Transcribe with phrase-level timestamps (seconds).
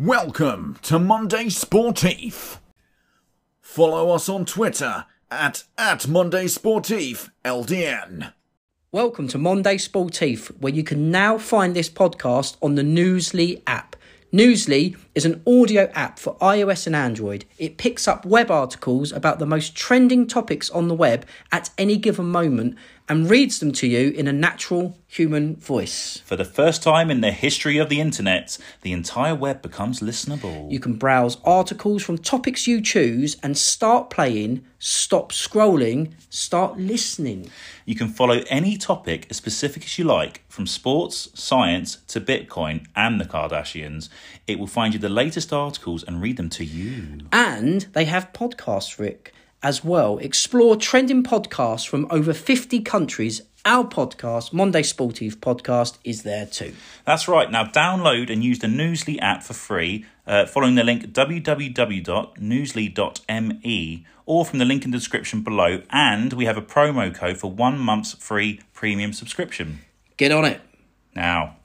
[0.00, 2.58] Welcome to Monday Sportif.
[3.60, 8.32] Follow us on Twitter at, at Monday Sportif LDN.
[8.90, 13.94] Welcome to Monday Sportif, where you can now find this podcast on the Newsly app.
[14.32, 17.44] Newsly is an audio app for iOS and Android.
[17.56, 21.98] It picks up web articles about the most trending topics on the web at any
[21.98, 22.76] given moment
[23.08, 26.22] and reads them to you in a natural human voice.
[26.24, 30.70] For the first time in the history of the internet, the entire web becomes listenable.
[30.70, 37.50] You can browse articles from topics you choose and start playing, stop scrolling, start listening.
[37.84, 42.86] You can follow any topic as specific as you like, from sports, science to Bitcoin
[42.96, 44.08] and the Kardashians.
[44.46, 47.20] It will find you the latest articles and read them to you.
[47.32, 49.34] And they have podcasts, Rick,
[49.64, 50.18] as well.
[50.18, 53.42] Explore trending podcasts from over 50 countries.
[53.64, 56.74] Our podcast, Monday Sportif Podcast, is there too.
[57.06, 57.50] That's right.
[57.50, 64.44] Now download and use the Newsly app for free, uh, following the link www.newsly.me or
[64.44, 65.80] from the link in the description below.
[65.88, 69.78] And we have a promo code for one month's free premium subscription.
[70.18, 70.60] Get on it.
[71.14, 71.56] Now.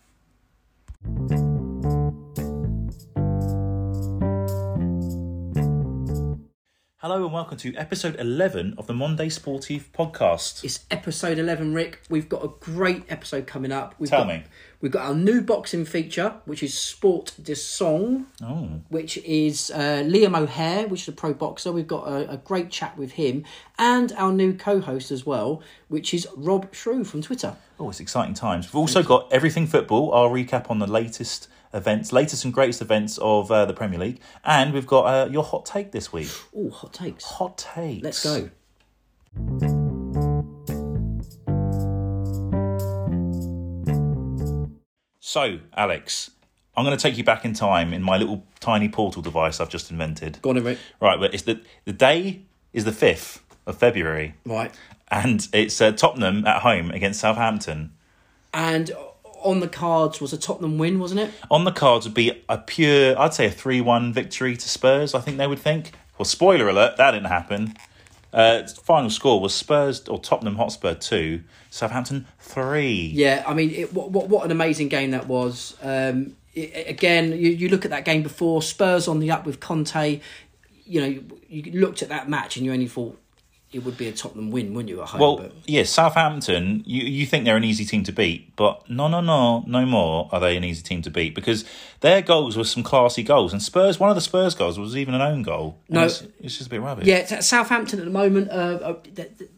[7.02, 10.66] Hello and welcome to episode 11 of the Monday Sportif podcast.
[10.66, 12.02] It's episode 11, Rick.
[12.09, 13.95] We've got a great episode coming up.
[14.00, 14.44] We've Tell got, me.
[14.81, 20.03] We've got our new boxing feature, which is Sport de Song, Oh, which is uh,
[20.05, 21.72] Liam O'Hare, which is a pro boxer.
[21.72, 23.45] We've got a, a great chat with him.
[23.77, 27.55] And our new co host as well, which is Rob Shrew from Twitter.
[27.80, 28.67] oh, it's exciting times.
[28.67, 33.17] We've also got everything football, our recap on the latest events, latest and greatest events
[33.20, 36.30] of uh, the Premier League, and we've got uh, your hot take this week.
[36.56, 37.23] Oh, hot takes.
[37.26, 38.03] Hot takes.
[38.03, 38.50] Let's go.
[45.22, 46.31] So, Alex,
[46.76, 49.70] I'm going to take you back in time in my little tiny portal device I've
[49.70, 50.39] just invented.
[50.42, 50.80] Go on, then, Rick.
[51.02, 52.42] Right, but it's the the day
[52.73, 54.73] is the fifth of February, Right.
[55.09, 57.92] and it's uh, Tottenham at home against Southampton.
[58.54, 58.92] And
[59.44, 61.32] on the cards was a Tottenham win, wasn't it?
[61.50, 65.14] On the cards would be a pure, I'd say, a three-one victory to Spurs.
[65.14, 65.92] I think they would think.
[66.17, 67.76] Well, spoiler alert, that didn't happen.
[68.32, 73.11] Uh, final score was Spurs or Tottenham Hotspur two, Southampton three.
[73.14, 75.76] Yeah, I mean, it, what, what what an amazing game that was.
[75.82, 79.60] Um, it, again, you, you look at that game before Spurs on the up with
[79.60, 80.22] Conte.
[80.86, 83.20] You know, you, you looked at that match and you only thought
[83.71, 85.02] it would be a Tottenham win, wouldn't you?
[85.02, 88.55] At home, Well, but yeah, Southampton, you, you think they're an easy team to beat,
[88.55, 91.65] but no, no, no, no more are they an easy team to beat because
[91.99, 93.53] their goals were some classy goals.
[93.53, 95.77] And Spurs, one of the Spurs goals was even an own goal.
[95.87, 96.05] No.
[96.05, 97.05] It's, it's just a bit rubbish.
[97.05, 98.49] yeah, Southampton at the moment.
[98.49, 99.52] Uh, uh, th- th-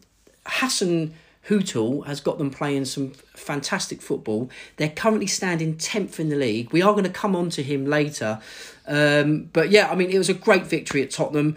[0.45, 1.13] Hassan
[1.47, 4.49] Hootel has got them playing some fantastic football.
[4.77, 6.71] They're currently standing tenth in the league.
[6.71, 8.41] We are going to come on to him later,
[8.87, 11.55] um, but yeah, I mean, it was a great victory at Tottenham.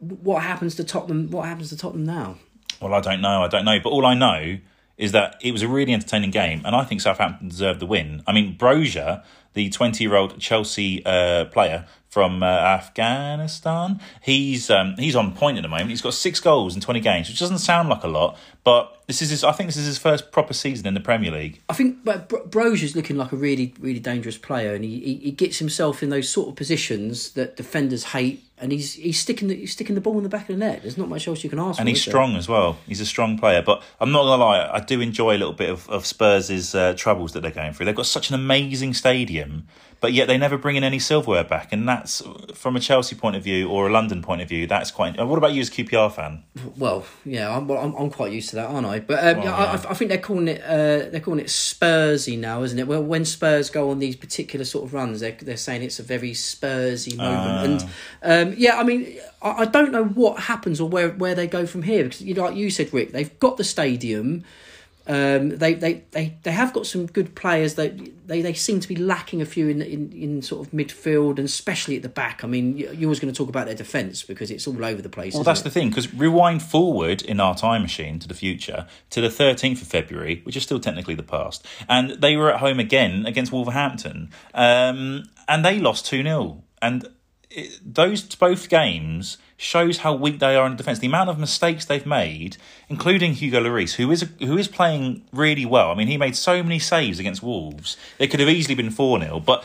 [0.00, 1.30] What happens to Tottenham?
[1.30, 2.36] What happens to Tottenham now?
[2.80, 3.42] Well, I don't know.
[3.42, 3.78] I don't know.
[3.80, 4.58] But all I know
[4.96, 8.22] is that it was a really entertaining game, and I think Southampton deserved the win.
[8.26, 9.24] I mean, Broja,
[9.54, 15.56] the 20 year old Chelsea uh, player from uh, Afghanistan, he's um, he's on point
[15.56, 15.88] at the moment.
[15.88, 19.22] He's got six goals in 20 games, which doesn't sound like a lot, but this
[19.22, 21.62] is his, I think this is his first proper season in the Premier League.
[21.68, 25.14] I think but Bro- Broja's looking like a really, really dangerous player, and he, he,
[25.16, 29.48] he gets himself in those sort of positions that defenders hate, and he's he's sticking
[29.48, 30.82] the, he's sticking the ball in the back of the net.
[30.82, 31.90] There's not much else you can ask And for.
[31.90, 32.78] he's strong as well.
[32.86, 33.62] He's a strong player.
[33.62, 36.74] But I'm not going to lie, I do enjoy a little bit of, of Spurs'
[36.74, 37.86] uh, troubles that they're going through.
[37.86, 39.66] They've got such an amazing stadium,
[40.00, 41.72] but yet they never bring in any silverware back.
[41.72, 42.22] And that's,
[42.54, 45.18] from a Chelsea point of view or a London point of view, that's quite.
[45.18, 46.42] uh, What about you as a QPR fan?
[46.76, 49.00] Well, yeah, I'm, well, I'm I'm quite used to that, aren't I?
[49.00, 49.90] But um, Well, yeah, I.
[49.90, 52.86] I think they're calling it uh, they're calling it Spursy now, isn't it?
[52.86, 56.02] Well, when Spurs go on these particular sort of runs, they're they're saying it's a
[56.02, 57.82] very Spursy moment,
[58.22, 61.46] and um, yeah, I mean, I, I don't know what happens or where where they
[61.46, 64.44] go from here because you know, like you said, Rick, they've got the stadium.
[65.10, 67.74] Um, they, they, they, they have got some good players.
[67.74, 67.88] They,
[68.26, 71.40] they they seem to be lacking a few in, in, in sort of midfield and
[71.40, 72.44] especially at the back.
[72.44, 75.02] I mean, you- you're always going to talk about their defence because it's all over
[75.02, 75.34] the place.
[75.34, 75.64] Well, that's it?
[75.64, 79.82] the thing, because rewind forward in our time machine to the future to the 13th
[79.82, 83.50] of February, which is still technically the past, and they were at home again against
[83.50, 86.62] Wolverhampton, um, and they lost 2 0.
[86.80, 87.08] And
[87.50, 90.98] it, those both games shows how weak they are in defence.
[91.00, 92.56] The amount of mistakes they've made,
[92.88, 95.90] including Hugo Lloris, who is who is playing really well.
[95.90, 97.96] I mean, he made so many saves against Wolves.
[98.18, 99.64] They could have easily been 4 0, but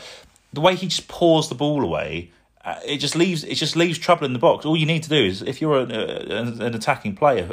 [0.52, 2.30] the way he just paws the ball away
[2.66, 4.66] uh, it just leaves it just leaves trouble in the box.
[4.66, 7.48] All you need to do is if you're an, uh, an attacking player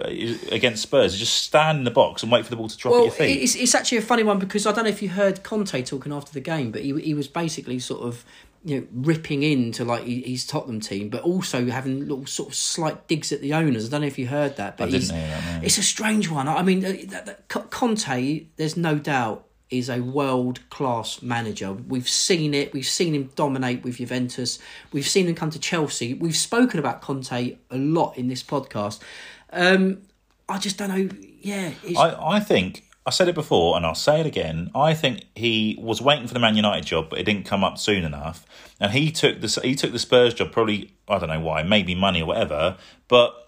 [0.51, 3.01] against Spurs, just stand in the box and wait for the ball to drop well,
[3.01, 3.43] at your feet.
[3.43, 6.11] It's, it's actually a funny one because I don't know if you heard Conte talking
[6.11, 8.25] after the game, but he he was basically sort of
[8.63, 13.07] you know ripping into like his Tottenham team, but also having little sort of slight
[13.07, 13.87] digs at the owners.
[13.87, 15.65] I don't know if you heard that, but I didn't he's, hear that, no.
[15.65, 16.47] it's a strange one.
[16.47, 21.73] I mean, uh, that, that, Conte, there's no doubt is a world class manager.
[21.73, 22.73] We've seen it.
[22.73, 24.59] We've seen him dominate with Juventus.
[24.91, 26.13] We've seen him come to Chelsea.
[26.13, 28.99] We've spoken about Conte a lot in this podcast.
[29.51, 30.03] Um,
[30.47, 31.09] I just don't know.
[31.41, 34.71] Yeah, I, I think I said it before and I'll say it again.
[34.73, 37.77] I think he was waiting for the Man United job, but it didn't come up
[37.77, 38.45] soon enough.
[38.79, 41.95] And he took the he took the Spurs job probably I don't know why, maybe
[41.95, 42.77] money or whatever.
[43.07, 43.39] But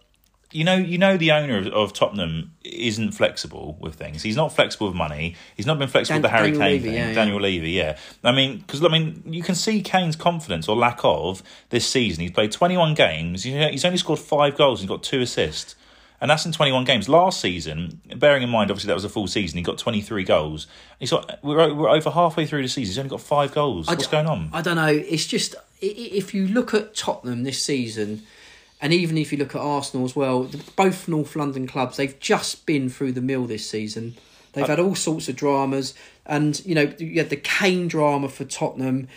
[0.52, 4.24] you know, you know, the owner of, of Tottenham isn't flexible with things.
[4.24, 5.36] He's not flexible with money.
[5.58, 6.94] He's not been flexible Dan- with the Harry Daniel Kane Levy, thing.
[6.94, 7.14] yeah, yeah.
[7.14, 7.98] Daniel Levy, yeah.
[8.24, 12.22] I mean, because I mean, you can see Kane's confidence or lack of this season.
[12.22, 13.44] He's played twenty one games.
[13.44, 14.82] He's only scored five goals.
[14.82, 15.76] He's got two assists.
[16.22, 17.10] And that's in 21 games.
[17.10, 20.66] Last season, bearing in mind, obviously, that was a full season, he got 23 goals.
[21.00, 22.90] He's got, we're, we're over halfway through the season.
[22.92, 23.88] He's only got five goals.
[23.88, 24.50] What's d- going on?
[24.54, 24.88] I don't know.
[24.88, 28.24] It's just i- i- if you look at Tottenham this season,
[28.82, 32.66] and even if you look at Arsenal as well, both North London clubs they've just
[32.66, 34.16] been through the mill this season.
[34.54, 35.94] They've uh, had all sorts of dramas,
[36.26, 39.08] and you know you had the Kane drama for Tottenham.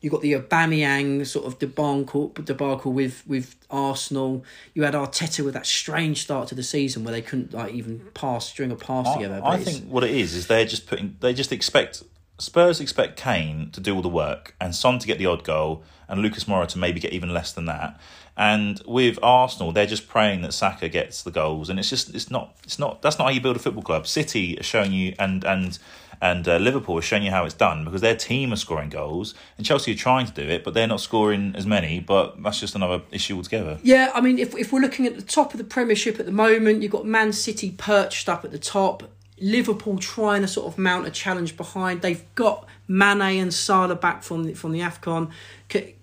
[0.00, 4.44] You got the Aubameyang sort of debacle, debacle with with Arsenal.
[4.74, 8.06] You had Arteta with that strange start to the season where they couldn't like even
[8.14, 9.36] pass string a pass together.
[9.36, 12.04] I, but I think what it is is they're just putting they just expect
[12.38, 15.82] Spurs expect Kane to do all the work and Son to get the odd goal
[16.08, 17.98] and Lucas Moura to maybe get even less than that.
[18.36, 22.30] And with Arsenal, they're just praying that Saka gets the goals, and it's just it's
[22.30, 24.06] not it's not that's not how you build a football club.
[24.06, 25.76] City are showing you and and
[26.20, 29.34] and uh, Liverpool are showing you how it's done because their team are scoring goals,
[29.56, 32.00] and Chelsea are trying to do it, but they're not scoring as many.
[32.00, 33.78] But that's just another issue altogether.
[33.82, 36.32] Yeah, I mean, if if we're looking at the top of the Premiership at the
[36.32, 39.04] moment, you've got Man City perched up at the top.
[39.40, 42.02] Liverpool trying to sort of mount a challenge behind.
[42.02, 45.30] They've got Mane and Salah back from the, from the Afcon.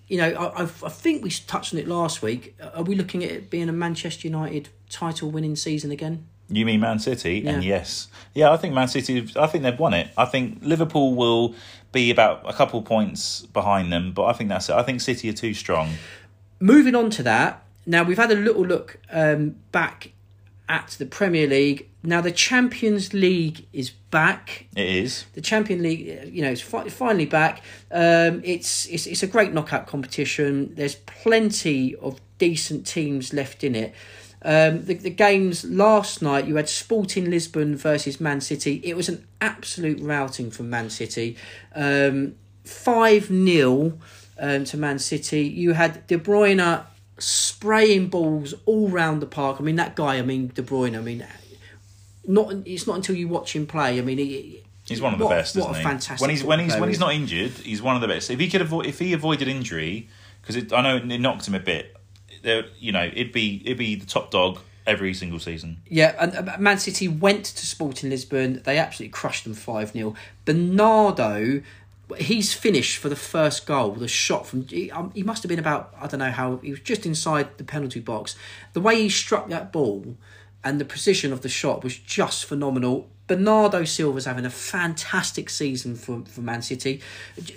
[0.08, 2.56] You know, I, I think we touched on it last week.
[2.74, 6.26] Are we looking at it being a Manchester United title winning season again?
[6.48, 7.44] You mean Man City?
[7.46, 9.28] And yes, yeah, I think Man City.
[9.36, 10.08] I think they've won it.
[10.16, 11.54] I think Liverpool will
[11.92, 14.74] be about a couple points behind them, but I think that's it.
[14.74, 15.94] I think City are too strong.
[16.60, 20.12] Moving on to that, now we've had a little look um, back
[20.68, 21.88] at the Premier League.
[22.02, 24.66] Now the Champions League is back.
[24.76, 25.24] It is.
[25.34, 27.62] the Champion League, you know, it's fi- finally back.
[27.90, 30.74] Um, it's, it's it's a great knockout competition.
[30.74, 33.94] There's plenty of decent teams left in it.
[34.46, 38.80] Um, the, the games last night, you had Sporting Lisbon versus Man City.
[38.84, 41.36] It was an absolute routing from Man City.
[41.74, 43.98] Um, 5 0
[44.38, 45.42] um, to Man City.
[45.42, 46.84] You had De Bruyne
[47.18, 49.56] spraying balls all round the park.
[49.58, 51.26] I mean, that guy, I mean, De Bruyne, I mean,
[52.24, 53.98] not it's not until you watch him play.
[53.98, 55.82] I mean, he, He's one of the what- best, what isn't a he?
[55.84, 58.30] fantastic when he's when he's when he's not injured, he's one of the best.
[58.30, 60.08] If he could avoid, if he avoided injury,
[60.40, 61.95] because I know it knocked him a bit.
[62.78, 65.78] You know, it'd be it'd be the top dog every single season.
[65.88, 68.62] Yeah, and uh, Man City went to Sporting Lisbon.
[68.64, 70.14] They absolutely crushed them 5 0.
[70.44, 71.62] Bernardo,
[72.18, 73.92] he's finished for the first goal.
[73.92, 74.66] The shot from.
[74.92, 77.64] Um, he must have been about, I don't know how, he was just inside the
[77.64, 78.36] penalty box.
[78.72, 80.16] The way he struck that ball
[80.66, 83.08] and the precision of the shot was just phenomenal.
[83.28, 87.00] Bernardo Silva's having a fantastic season for, for Man City.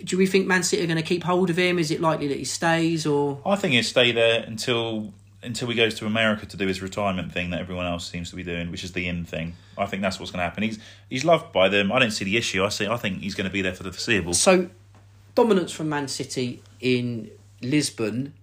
[0.03, 1.79] Do, we think Man City are going to keep hold of him?
[1.79, 3.41] Is it likely that he stays or.
[3.44, 7.31] I think he'll stay there until until he goes to America to do his retirement
[7.31, 9.55] thing that everyone else seems to be doing, which is the in thing.
[9.77, 10.62] I think that's what's going to happen.
[10.62, 10.77] He's
[11.10, 11.91] he's loved by them.
[11.91, 12.63] I don't see the issue.
[12.63, 12.86] I see.
[12.86, 14.36] I think he's going to be there for the foreseeable.
[14.36, 14.69] So,
[15.34, 17.31] dominance from Man City in
[17.63, 18.34] Lisbon.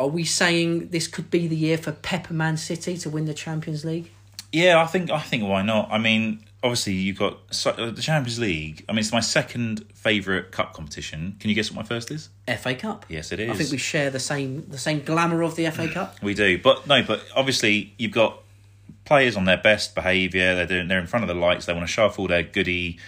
[0.00, 3.34] Are we saying this could be the year for Pepper Man City to win the
[3.34, 4.10] Champions League?
[4.50, 5.90] Yeah, I think I think why not?
[5.92, 8.82] I mean, obviously you've got so, uh, the Champions League.
[8.88, 11.36] I mean, it's my second favourite cup competition.
[11.38, 12.30] Can you guess what my first is?
[12.48, 13.04] FA Cup.
[13.10, 13.50] Yes, it is.
[13.50, 16.22] I think we share the same the same glamour of the FA Cup.
[16.22, 18.38] We do, but no, but obviously you've got
[19.04, 20.54] players on their best behaviour.
[20.54, 21.66] They're doing, they're in front of the lights.
[21.66, 22.98] They want to show off all their goody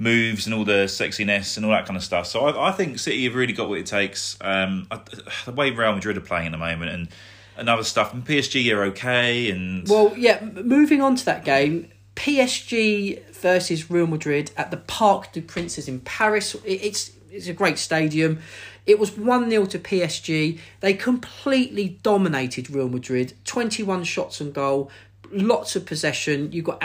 [0.00, 2.26] moves and all the sexiness and all that kind of stuff.
[2.26, 4.36] So I, I think City have really got what it takes.
[4.40, 5.00] Um, I-
[5.44, 7.08] the way Real Madrid are playing at the moment and
[7.56, 8.14] and other stuff.
[8.14, 9.50] And PSG are okay.
[9.50, 10.42] And Well, yeah.
[10.42, 16.00] Moving on to that game, PSG versus Real Madrid at the Parc des Princes in
[16.00, 16.54] Paris.
[16.64, 18.40] It- It's it's a great stadium.
[18.86, 20.58] It was one 0 to PSG.
[20.80, 23.34] They completely dominated Real Madrid.
[23.44, 24.90] Twenty one shots on goal,
[25.30, 26.50] lots of possession.
[26.50, 26.78] You've got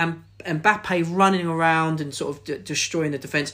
[0.46, 3.54] Mbappe running around and sort of d- destroying the defense.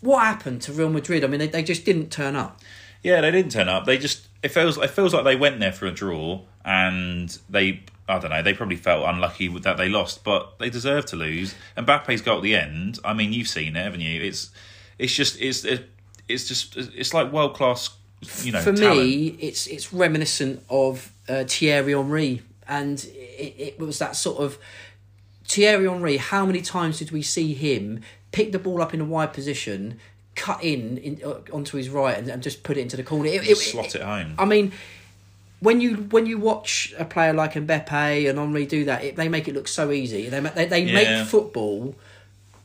[0.00, 1.24] What happened to Real Madrid?
[1.24, 2.60] I mean, they, they just didn't turn up.
[3.02, 3.84] Yeah, they didn't turn up.
[3.84, 7.82] They just it feels it feels like they went there for a draw and they
[8.08, 8.42] I don't know.
[8.42, 11.54] They probably felt unlucky that they lost, but they deserve to lose.
[11.76, 12.98] And Mbappe's goal at the end.
[13.04, 14.20] I mean, you've seen it, haven't you?
[14.22, 14.50] It's
[14.98, 15.64] it's just it's
[16.28, 17.90] it's just it's like world class.
[18.42, 19.00] You know, for talent.
[19.00, 24.58] me, it's it's reminiscent of uh, Thierry Henry, and it, it was that sort of
[25.46, 26.16] Thierry Henry.
[26.16, 28.00] How many times did we see him
[28.32, 29.98] pick the ball up in a wide position,
[30.34, 33.28] cut in, in uh, onto his right, and, and, just put it into the corner?
[33.28, 34.34] It, it, slot it home.
[34.38, 34.72] I mean,
[35.60, 39.28] when you when you watch a player like Mbappe and Henry do that, it, they
[39.28, 40.28] make it look so easy.
[40.28, 40.94] They they, they yeah.
[40.94, 41.94] make football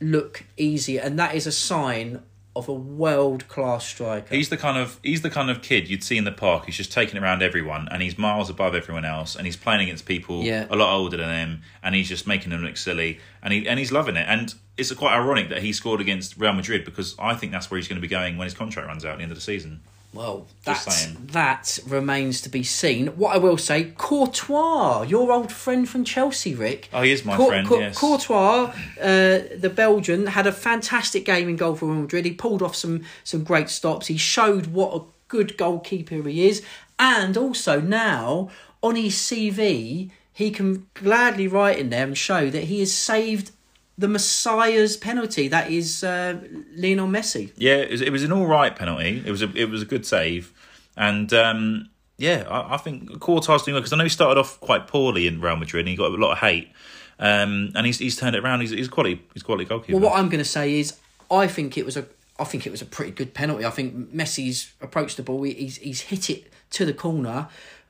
[0.00, 2.22] look easy, and that is a sign
[2.56, 4.34] of a world class striker.
[4.34, 6.66] He's the kind of he's the kind of kid you'd see in the park.
[6.66, 10.04] He's just taking around everyone, and he's miles above everyone else, and he's playing against
[10.04, 10.66] people yeah.
[10.68, 13.78] a lot older than him, and he's just making them look silly, and he and
[13.78, 14.26] he's loving it.
[14.28, 17.78] And it's quite ironic that he scored against Real Madrid because I think that's where
[17.78, 19.42] he's going to be going when his contract runs out at the end of the
[19.42, 19.80] season.
[20.12, 23.08] Well, that that remains to be seen.
[23.08, 26.88] What I will say, Courtois, your old friend from Chelsea, Rick.
[26.92, 27.68] Oh, he is my friend.
[27.70, 27.96] yes.
[27.96, 32.24] Courtois, uh, the Belgian, had a fantastic game in goal for Real Madrid.
[32.24, 34.08] He pulled off some some great stops.
[34.08, 36.64] He showed what a good goalkeeper he is,
[36.98, 38.50] and also now
[38.82, 43.52] on his CV, he can gladly write in there and show that he has saved
[44.00, 45.48] the Messiah's penalty.
[45.48, 46.40] That is uh,
[46.74, 47.52] Lionel Messi.
[47.56, 49.22] Yeah, it was, it was, an all right penalty.
[49.24, 50.52] It was a it was a good save,
[50.96, 54.58] and um, yeah, I, I think Courtois doing well because I know he started off
[54.60, 56.72] quite poorly in Real Madrid and he got a lot of hate,
[57.18, 58.60] um, and he's he's turned it around.
[58.60, 59.98] He's he's quality he's quality goalkeeper.
[59.98, 60.98] Well, what I'm going to say is
[61.30, 62.06] I think it was a
[62.38, 63.66] I think it was a pretty good penalty.
[63.66, 65.42] I think Messi's approached the ball.
[65.42, 67.48] He's he's hit it to the corner.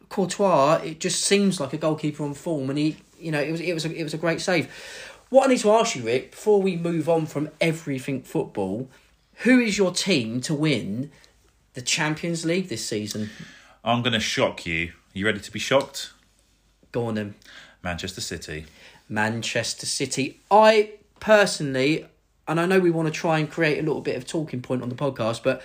[0.09, 3.61] Courtois, it just seems like a goalkeeper on form, and he, you know, it was
[3.61, 4.69] it was a, it was a great save.
[5.31, 8.91] What I need to ask you, Rick, before we move on from everything football,
[9.37, 11.13] who is your team to win
[11.75, 13.31] the Champions League this season?
[13.85, 14.89] I'm going to shock you.
[14.89, 16.13] Are you ready to be shocked?
[16.91, 17.37] Go on then.
[17.81, 18.67] Manchester City.
[19.09, 20.41] Manchester City.
[20.51, 22.07] I personally,
[22.49, 24.83] and I know we want to try and create a little bit of talking point
[24.83, 25.63] on the podcast, but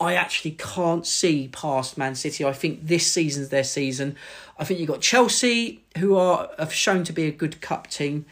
[0.00, 2.42] I actually can't see past Man City.
[2.42, 4.16] I think this season's their season.
[4.58, 8.24] I think you've got Chelsea, who are have shown to be a good cup team.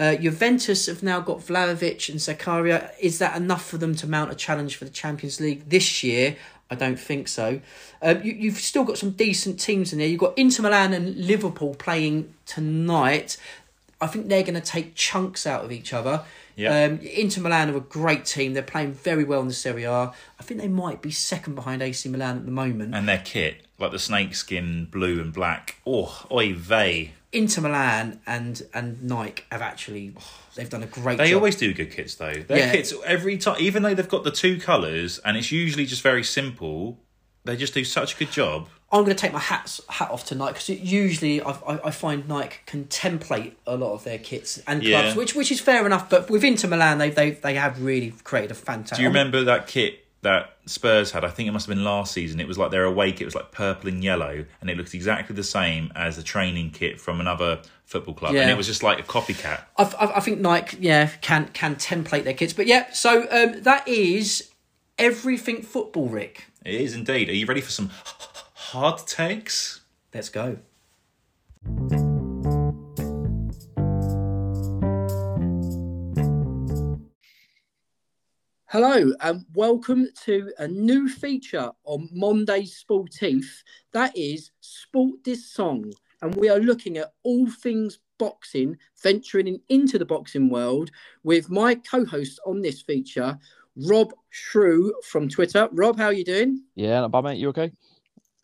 [0.00, 2.90] Uh, Juventus have now got Vlahovic and Zakaria.
[2.98, 6.36] Is that enough for them to mount a challenge for the Champions League this year?
[6.70, 7.60] I don't think so.
[8.00, 10.08] Uh, you, you've still got some decent teams in there.
[10.08, 13.36] You've got Inter Milan and Liverpool playing tonight.
[14.00, 16.24] I think they're going to take chunks out of each other.
[16.56, 16.84] Yeah.
[16.84, 18.54] Um, Inter Milan are a great team.
[18.54, 19.92] They're playing very well in the Serie A.
[19.92, 22.94] I think they might be second behind AC Milan at the moment.
[22.94, 25.76] And their kit, like the snakeskin blue and black.
[25.86, 27.12] Oh, oy vey.
[27.32, 30.14] Inter Milan and and Nike have actually
[30.56, 31.18] they've done a great.
[31.18, 31.36] They job.
[31.36, 32.32] always do good kits though.
[32.34, 32.72] Their yeah.
[32.72, 36.24] kits every time, even though they've got the two colours and it's usually just very
[36.24, 36.98] simple.
[37.44, 38.68] They just do such a good job.
[38.92, 41.90] I'm going to take my hats hat off to Nike because usually I, I, I
[41.90, 45.14] find Nike can template a lot of their kits and clubs, yeah.
[45.14, 46.10] which which is fair enough.
[46.10, 48.96] But with Inter Milan, they they they have really created a fantastic.
[48.96, 52.12] Do you remember that kit that Spurs had, I think it must have been last
[52.12, 52.40] season.
[52.40, 55.34] It was like their away kit was like purple and yellow, and it looked exactly
[55.34, 58.42] the same as the training kit from another football club, yeah.
[58.42, 59.62] and it was just like a copycat.
[59.78, 62.92] I, I, I, think Nike, yeah, can can template their kits, but yeah.
[62.92, 64.50] So um, that is
[64.98, 66.44] everything football, Rick.
[66.64, 67.28] It is indeed.
[67.30, 67.90] Are you ready for some
[68.54, 69.80] hard takes?
[70.12, 70.58] Let's go.
[78.70, 83.44] Hello and welcome to a new feature on Monday Sportif.
[83.92, 85.92] That is Sport This Song.
[86.22, 90.92] And we are looking at all things boxing, venturing into the boxing world
[91.24, 93.36] with my co-host on this feature,
[93.88, 95.68] Rob Shrew from Twitter.
[95.72, 96.62] Rob, how are you doing?
[96.76, 97.38] Yeah, not bad, mate.
[97.38, 97.72] You okay?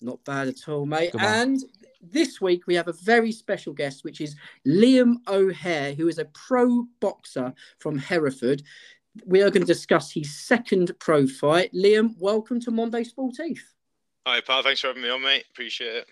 [0.00, 1.14] Not bad at all, mate.
[1.20, 1.60] And
[2.02, 4.34] this week we have a very special guest, which is
[4.66, 8.62] Liam O'Hare, who is a pro boxer from Hereford
[9.24, 11.72] we are going to discuss his second pro fight.
[11.72, 13.58] Liam, welcome to Monday Sportif.
[14.26, 14.62] Hi, pal.
[14.62, 15.44] Thanks for having me on, mate.
[15.50, 16.06] Appreciate it.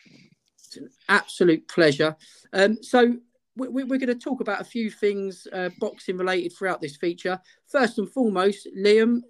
[0.59, 2.17] It's an absolute pleasure.
[2.53, 3.17] Um, so,
[3.57, 7.39] we, are going to talk about a few things uh, boxing related throughout this feature.
[7.69, 9.21] First and foremost, Liam,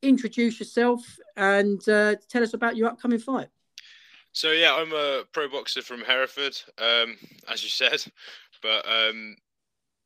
[0.00, 1.00] introduce yourself
[1.36, 3.48] and uh, tell us about your upcoming fight.
[4.32, 7.16] So yeah, I'm a pro boxer from Hereford, um,
[7.50, 8.02] as you said,
[8.62, 9.36] but um,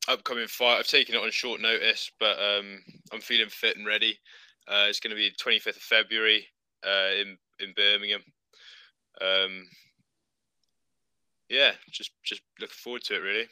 [0.08, 0.78] upcoming fight.
[0.78, 2.82] I've taken it on short notice, but um,
[3.12, 4.18] I'm feeling fit and ready.
[4.68, 6.46] Uh, it's going to be 25th of February
[6.84, 8.22] uh, in in Birmingham.
[9.20, 9.68] Um,
[11.48, 13.46] yeah, just just looking forward to it really.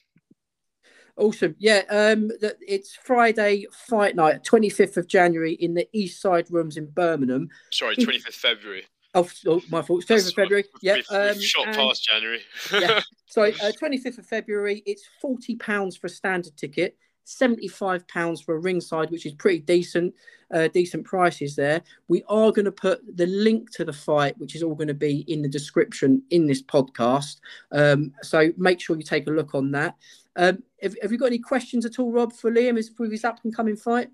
[1.16, 1.54] Awesome.
[1.58, 6.86] Yeah, um, it's Friday fight night, 25th of January in the East Side Rooms in
[6.86, 7.48] Birmingham.
[7.70, 8.84] Sorry, 25th February.
[9.14, 10.04] Oh, oh my fault.
[10.06, 10.64] 25th of February.
[10.82, 10.94] Yeah.
[10.94, 12.40] We've, we've shot and- past January.
[12.72, 13.00] yeah.
[13.26, 19.10] So, uh, 25th of February, it's £40 for a standard ticket, £75 for a ringside,
[19.10, 20.14] which is pretty decent,
[20.52, 21.82] uh, decent prices there.
[22.08, 24.94] We are going to put the link to the fight, which is all going to
[24.94, 27.40] be in the description in this podcast.
[27.72, 29.96] Um, so make sure you take a look on that.
[30.36, 33.24] Um, have, have you got any questions at all, Rob, for Liam is with his
[33.24, 34.10] up and coming fight?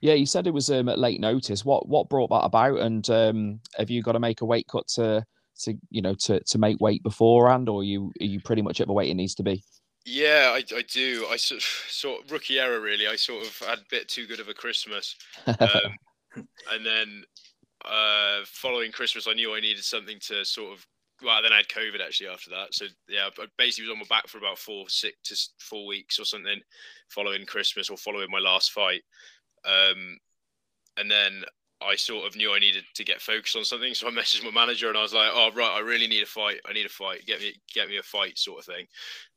[0.00, 1.64] Yeah, you said it was um, at late notice.
[1.64, 2.80] What what brought that about?
[2.80, 5.24] And um, have you got to make a weight cut to
[5.60, 8.88] to you know to to make weight beforehand, or you are you pretty much at
[8.88, 9.62] the weight it needs to be?
[10.04, 11.26] Yeah, I, I do.
[11.30, 13.06] I sort of, sort of rookie error really.
[13.06, 15.16] I sort of had a bit too good of a Christmas,
[15.46, 15.96] um,
[16.72, 17.24] and then
[17.84, 20.86] uh, following Christmas, I knew I needed something to sort of.
[21.24, 22.74] Well, then I had COVID actually after that.
[22.74, 26.18] So yeah, I basically was on my back for about four, six to four weeks
[26.18, 26.60] or something,
[27.10, 29.02] following Christmas or following my last fight.
[29.64, 30.18] Um,
[30.96, 31.44] and then
[31.80, 34.50] I sort of knew I needed to get focused on something, so I messaged my
[34.50, 36.60] manager and I was like, "Oh right, I really need a fight.
[36.66, 37.24] I need a fight.
[37.24, 38.86] Get me, get me a fight, sort of thing."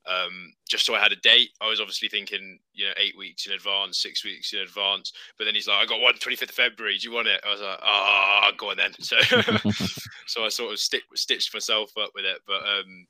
[0.07, 1.49] Um, just so I had a date.
[1.61, 5.13] I was obviously thinking, you know, eight weeks in advance, six weeks in advance.
[5.37, 6.97] But then he's like, "I got one 25th of February.
[6.97, 9.17] Do you want it?" I was like, "Ah, oh, go on then." So,
[10.27, 12.39] so I sort of stick, stitched myself up with it.
[12.47, 13.07] But um,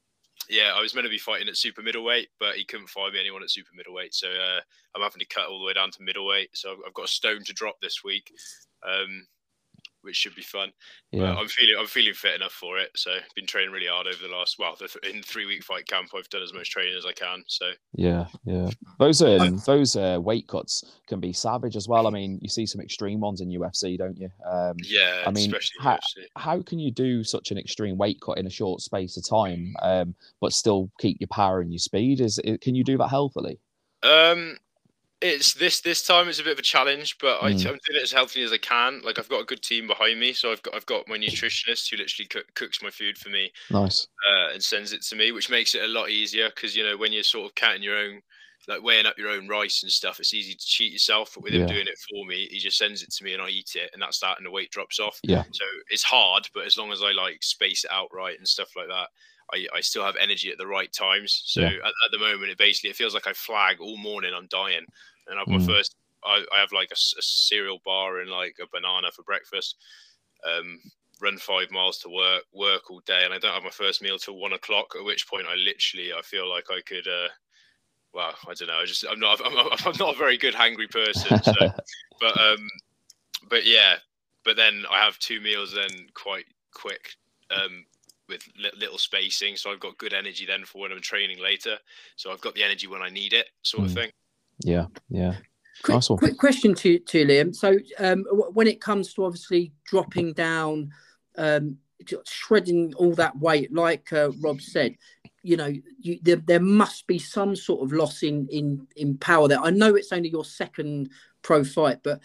[0.50, 3.20] yeah, I was meant to be fighting at super middleweight, but he couldn't find me
[3.20, 4.14] anyone at super middleweight.
[4.14, 4.62] So uh,
[4.96, 6.50] I'm having to cut all the way down to middleweight.
[6.54, 8.32] So I've got a stone to drop this week.
[8.84, 9.26] Um,
[10.06, 10.72] which should be fun.
[11.12, 11.34] Yeah.
[11.34, 12.92] I'm feeling I'm feeling fit enough for it.
[12.96, 15.88] So I've been training really hard over the last well, the, in three week fight
[15.88, 17.44] camp, I've done as much training as I can.
[17.48, 18.70] So Yeah, yeah.
[19.00, 22.08] Those um, those uh, weight cuts can be savage as well.
[22.08, 24.30] I mean, you see some extreme ones in UFC, don't you?
[24.50, 26.00] Um, yeah, I mean, ha-
[26.38, 29.74] how can you do such an extreme weight cut in a short space of time,
[29.82, 32.22] um, but still keep your power and your speed?
[32.22, 33.60] Is it, can you do that healthily?
[34.04, 34.58] Um,
[35.22, 37.62] it's this this time it's a bit of a challenge, but I, I'm Mm.
[37.64, 39.02] doing it as healthy as I can.
[39.02, 41.90] Like I've got a good team behind me, so I've got I've got my nutritionist
[41.90, 44.08] who literally cook, cooks my food for me Nice.
[44.30, 46.98] uh, and sends it to me, which makes it a lot easier because you know
[46.98, 48.22] when you're sort of counting your own,
[48.68, 51.32] like weighing up your own rice and stuff, it's easy to cheat yourself.
[51.36, 53.50] But with him doing it for me, he just sends it to me and I
[53.50, 55.22] eat it, and that's that, and the weight drops off.
[55.24, 55.44] Yeah.
[55.52, 58.70] So it's hard, but as long as I like space it out right and stuff
[58.76, 59.10] like that,
[59.54, 61.44] I, I still have energy at the right times.
[61.46, 61.68] So Yeah.
[61.68, 64.34] at, at the moment, it basically it feels like I flag all morning.
[64.36, 64.86] I'm dying,
[65.28, 65.66] and I've my Mm.
[65.66, 65.96] first.
[66.24, 69.76] I, I have like a cereal bar and like a banana for breakfast.
[70.44, 70.80] Um,
[71.22, 74.18] run five miles to work, work all day, and I don't have my first meal
[74.18, 74.96] till one o'clock.
[74.98, 77.08] At which point, I literally I feel like I could.
[77.08, 77.28] Uh,
[78.14, 78.80] well, I don't know.
[78.82, 81.44] I just I'm not I'm, I'm not a very good hangry person.
[81.44, 81.70] So,
[82.20, 82.68] but um,
[83.50, 83.96] but yeah,
[84.44, 87.12] but then I have two meals then quite quick.
[87.52, 87.86] Um,
[88.28, 91.78] with li- little spacing, so I've got good energy then for when I'm training later.
[92.16, 93.94] So I've got the energy when I need it, sort of Mm.
[93.96, 94.12] thing.
[94.64, 95.36] yeah, yeah.
[95.84, 96.20] Quick, Nice one.
[96.20, 97.54] quick question to, to Liam.
[97.54, 100.92] So, um, w- when it comes to obviously dropping down,
[101.38, 101.78] um,
[102.26, 104.96] shredding all that weight, like uh, Rob said,
[105.44, 109.48] you know, you, there, there must be some sort of loss in, in, in power
[109.48, 109.60] there.
[109.60, 111.10] I know it's only your second
[111.42, 112.22] pro fight, but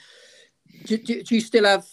[0.85, 1.87] do, do, do you still have,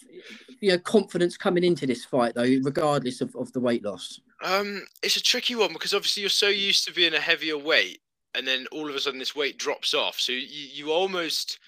[0.60, 4.20] you know, confidence coming into this fight though, regardless of, of the weight loss?
[4.42, 8.00] Um, it's a tricky one because obviously you're so used to being a heavier weight,
[8.34, 10.18] and then all of a sudden this weight drops off.
[10.20, 11.58] So you, you almost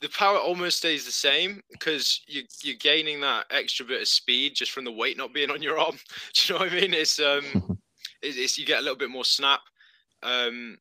[0.00, 4.54] the power almost stays the same because you you're gaining that extra bit of speed
[4.54, 5.98] just from the weight not being on your arm.
[6.34, 6.94] Do you know what I mean?
[6.94, 7.78] It's um,
[8.22, 9.60] it's, it's you get a little bit more snap.
[10.22, 10.78] Um,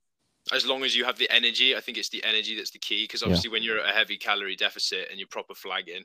[0.54, 3.04] as long as you have the energy, I think it's the energy that's the key.
[3.04, 3.28] Because Yeah.
[3.28, 6.04] obviously, when you're at a heavy calorie deficit and you're proper flagging,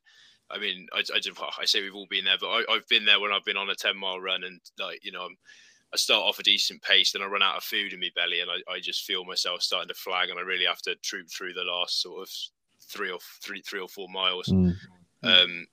[0.52, 3.04] I mean, I, I, just- I say we've all been there, but I, I've been
[3.04, 5.36] there when I've been on a 10 mile run and like, you know, I'm,
[5.92, 8.40] I start off a decent pace, then I run out of food in my belly
[8.40, 11.28] and I, I just feel myself starting to flag and I really have to troop
[11.30, 12.30] through the last sort of
[12.88, 14.46] three or three, three or four miles.
[14.48, 14.74] Mm.
[15.22, 15.66] Um,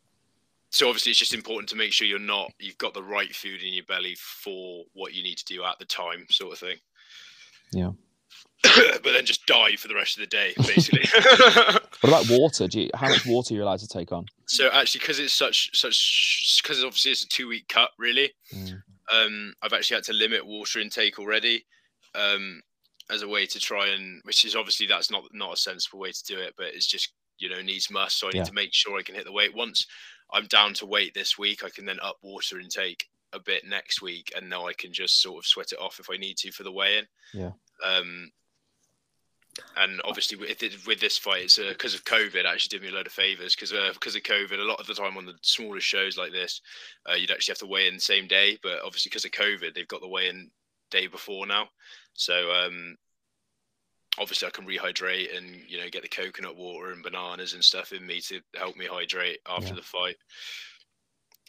[0.71, 3.63] so obviously it's just important to make sure you're not, you've got the right food
[3.63, 6.77] in your belly for what you need to do at the time sort of thing.
[7.71, 7.91] Yeah.
[8.63, 11.05] but then just die for the rest of the day, basically.
[12.01, 12.65] What about water?
[12.67, 14.25] Do you, how much water are you allowed to take on?
[14.45, 18.31] So actually, because it's such such because obviously it's a two week cut, really.
[18.55, 18.81] Mm.
[19.13, 21.65] Um, I've actually had to limit water intake already,
[22.15, 22.61] um,
[23.09, 26.11] as a way to try and, which is obviously that's not not a sensible way
[26.13, 28.17] to do it, but it's just you know needs must.
[28.17, 28.43] So I need Yeah.
[28.45, 29.53] to make sure I can hit the weight.
[29.53, 29.85] Once
[30.31, 34.01] I'm down to weight this week, I can then up water intake a bit next
[34.01, 36.51] week, and now I can just sort of sweat it off if I need to
[36.51, 37.05] for the weigh in.
[37.33, 37.51] Yeah.
[37.85, 38.31] Um,
[39.77, 42.45] and obviously with it, with this fight, it's because of COVID.
[42.45, 44.59] Actually, did me a load of favors because because of COVID.
[44.59, 46.61] A lot of the time on the smaller shows like this,
[47.09, 48.57] uh, you'd actually have to weigh in the same day.
[48.63, 50.49] But obviously, because of COVID, they've got the weigh in
[50.91, 51.69] day before now.
[52.13, 52.95] So um,
[54.19, 57.91] obviously, I can rehydrate and you know get the coconut water and bananas and stuff
[57.93, 59.75] in me to help me hydrate after Yeah.
[59.75, 60.15] the fight.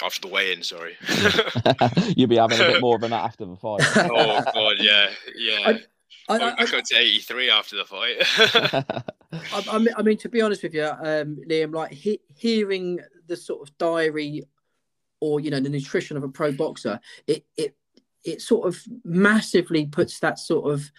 [0.02, 0.96] After the weigh-in, sorry.
[2.16, 3.82] You'll be having a bit more than that after the fight.
[3.96, 5.58] oh god, yeah, yeah.
[5.66, 5.80] I-
[6.30, 8.16] I, I, I, got to 83 after the fight.
[9.32, 13.00] I, I, mean, I mean, to be honest with you, um, Liam, like he, hearing
[13.26, 14.44] the sort of diary
[15.20, 17.76] or you know the nutrition of a pro boxer, it it
[18.24, 20.90] it sort of massively puts that sort of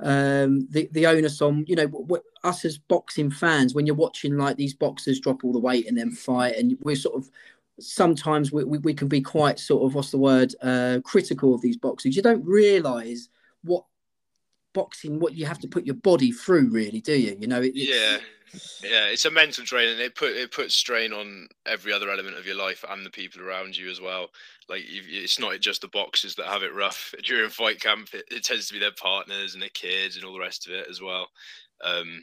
[0.00, 3.96] um, the the onus on you know w- w- us as boxing fans when you're
[3.96, 7.28] watching like these boxers drop all the weight and then fight, and we're sort of
[7.80, 11.60] sometimes we, we, we can be quite sort of what's the word uh, critical of
[11.60, 12.16] these boxers.
[12.16, 13.28] You don't realise
[13.62, 13.84] what
[14.78, 17.76] boxing what you have to put your body through really do you you know it,
[17.76, 18.18] it's- yeah,
[18.82, 19.06] yeah.
[19.12, 22.46] It's a mental drain, and it put it puts strain on every other element of
[22.46, 24.28] your life and the people around you as well.
[24.70, 28.08] Like it's not just the boxers that have it rough during fight camp.
[28.14, 30.72] It, it tends to be their partners and their kids and all the rest of
[30.72, 31.28] it as well.
[31.84, 32.22] Um,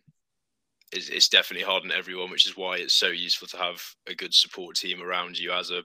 [0.92, 4.16] it's, it's definitely hard on everyone, which is why it's so useful to have a
[4.16, 5.84] good support team around you as a,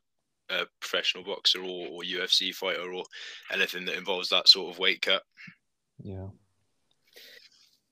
[0.50, 3.04] a professional boxer or, or UFC fighter or
[3.52, 5.22] anything that involves that sort of weight cut.
[6.02, 6.28] yeah.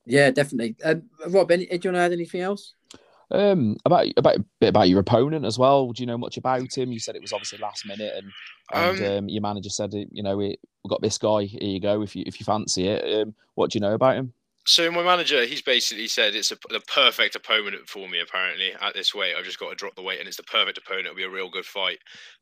[0.09, 2.75] Yeah definitely um, rob any, do you want to add anything else
[3.31, 5.93] Um, about about a bit about your opponent as well.
[5.93, 6.93] Do you know much about him?
[6.93, 8.33] You said it was obviously last minute, and
[8.73, 11.45] and Um, um, your manager said, you know, we we've got this guy.
[11.45, 12.01] Here you go.
[12.03, 14.33] If you if you fancy it, um, what do you know about him?
[14.65, 18.21] So my manager, he's basically said it's a, the perfect opponent for me.
[18.21, 20.79] Apparently, at this weight, I've just got to drop the weight, and it's the perfect
[20.79, 21.07] opponent.
[21.07, 21.99] It'll be a real good fight.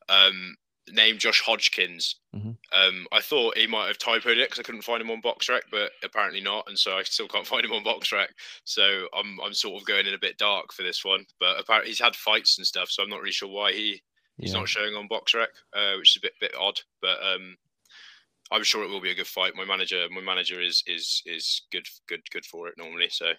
[0.08, 0.56] Um,
[0.90, 2.16] named Josh Hodgkins.
[2.34, 2.56] Mhm.
[2.72, 5.62] Um, I thought he might have typoed it because I couldn't find him on BoxRec,
[5.70, 8.28] but apparently not, and so I still can't find him on BoxRec.
[8.64, 11.26] So I'm I'm sort of going in a bit dark for this one.
[11.40, 14.02] But apparently he's had fights and stuff, so I'm not really sure why he
[14.38, 14.60] he's Yeah.
[14.60, 16.80] not showing on BoxRec, uh, which is a bit bit odd.
[17.00, 17.56] But um,
[18.50, 19.56] I'm sure it will be a good fight.
[19.56, 23.08] My manager, my manager is is is good good good for it normally.
[23.10, 23.32] So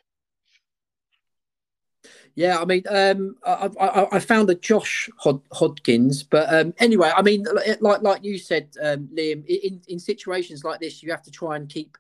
[2.38, 7.12] Yeah, I mean, um, I, I, I found a Josh Hod- Hodgkins, but um, anyway,
[7.16, 7.48] I mean,
[7.82, 11.56] like like you said, um, Liam, in in situations like this, you have to try
[11.56, 11.98] and keep,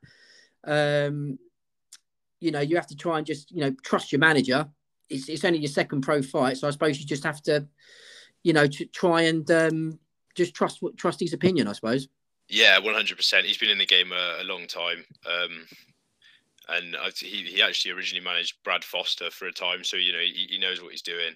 [0.63, 1.39] um,
[2.39, 4.67] you know, you have to try and just you know trust your manager.
[5.10, 7.67] It's it's only your second pro fight, so I suppose you just have to,
[8.43, 10.00] you know, to try and um,
[10.36, 11.67] just trust trust his opinion.
[11.67, 12.10] I suppose.
[12.48, 13.43] yeah, 100%.
[13.43, 15.04] He's been in the game a, a long time.
[15.26, 15.65] Um,
[16.70, 20.20] and I, he he actually originally managed Brad Foster for a time, so you know
[20.20, 21.34] he, he knows what he's doing.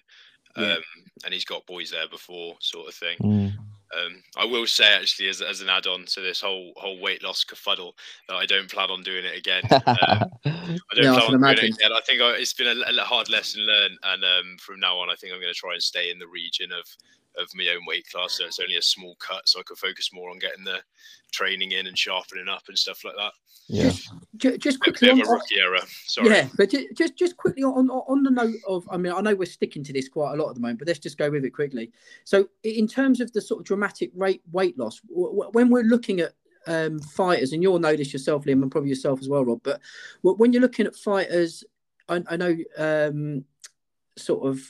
[0.56, 0.74] Yeah.
[0.74, 0.82] Um,
[1.24, 3.16] and he's got boys there before, sort of thing.
[3.22, 3.54] Mm.
[3.94, 7.44] Um, I will say actually, as, as an add-on to this whole whole weight loss
[7.44, 7.92] kerfuddle,
[8.28, 9.62] that I don't plan on doing it again.
[10.44, 11.92] Um, I don't Yeah, plan can on doing it again.
[11.92, 15.10] I think I, it's been a, a hard lesson learned, and um, from now on,
[15.10, 16.84] I think I'm going to try and stay in the region of
[17.38, 18.34] of my own weight class.
[18.38, 20.78] So it's only a small cut, so I could focus more on getting the
[21.32, 23.32] training in and sharpening up and stuff like that.
[23.68, 23.90] yeah.
[24.36, 25.80] Just, just Bit, quickly bit on, of a rookie error.
[26.06, 26.28] Sorry.
[26.28, 29.46] Yeah, but just just quickly on on the note of, I mean, I know we're
[29.46, 31.50] sticking to this quite a lot at the moment, but let's just go with it
[31.50, 31.90] quickly.
[32.24, 35.84] So, in terms of the sort of dramatic rate weight loss, w- w- when we're
[35.84, 36.32] looking at
[36.66, 39.62] um, fighters, and you'll notice yourself, Liam, and probably yourself as well, Rob.
[39.62, 39.80] But
[40.22, 41.64] when you're looking at fighters,
[42.08, 43.44] I, I know um,
[44.16, 44.60] sort of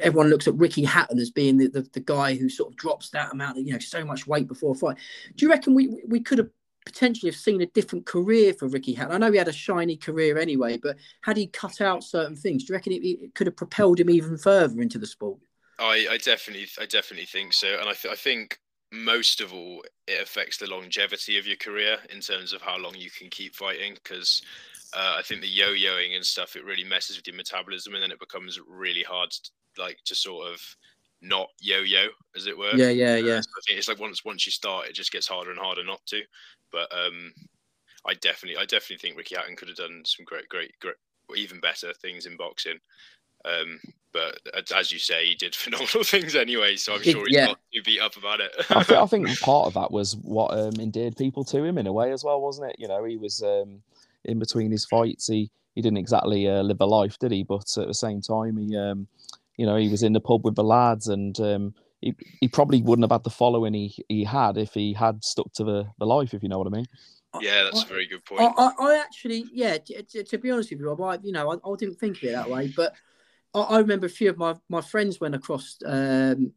[0.00, 3.10] everyone looks at Ricky Hatton as being the, the, the guy who sort of drops
[3.10, 4.96] that amount of you know so much weight before a fight.
[5.36, 6.50] Do you reckon we we could have
[6.86, 9.14] potentially have seen a different career for Ricky Hatton?
[9.14, 12.64] I know he had a shiny career anyway, but had he cut out certain things,
[12.64, 15.38] do you reckon it, it could have propelled him even further into the sport?
[15.78, 18.60] I, I definitely, I definitely think so, and I, th- I think
[18.92, 22.94] most of all, it affects the longevity of your career in terms of how long
[22.94, 23.94] you can keep fighting.
[23.94, 24.42] Because
[24.94, 28.12] uh, I think the yo-yoing and stuff, it really messes with your metabolism, and then
[28.12, 29.34] it becomes really hard,
[29.78, 30.60] like to sort of
[31.22, 32.74] not yo-yo, as it were.
[32.74, 33.34] Yeah, yeah, yeah.
[33.34, 35.58] Uh, so I think it's like once once you start, it just gets harder and
[35.58, 36.22] harder not to.
[36.70, 37.32] But um,
[38.06, 40.96] I definitely, I definitely think Ricky Hatton could have done some great, great, great,
[41.36, 42.78] even better things in boxing.
[43.44, 43.78] Um,
[44.12, 44.38] but
[44.74, 47.46] as you say, he did phenomenal things anyway, so I'm He- sure he's yeah.
[47.46, 48.52] not too beat up about it.
[48.70, 51.86] I, th- I think part of that was what um, endeared people to him in
[51.86, 52.76] a way as well, wasn't it?
[52.78, 53.82] You know, he was um,
[54.24, 55.26] in between his fights.
[55.26, 57.42] He he didn't exactly uh, live a life, did he?
[57.42, 59.08] But at the same time, he um,
[59.56, 62.82] you know he was in the pub with the lads, and um, he he probably
[62.82, 66.06] wouldn't have had the following he he had if he had stuck to the, the
[66.06, 66.86] life, if you know what I mean.
[67.40, 68.42] yeah, that's a very good point.
[68.42, 71.32] I, I, I actually, yeah, t- t- to be honest with you, Rob, I, you
[71.32, 72.94] know, I, I didn't think of it that way, but
[73.54, 76.52] I, I remember a few of my, my friends went across um,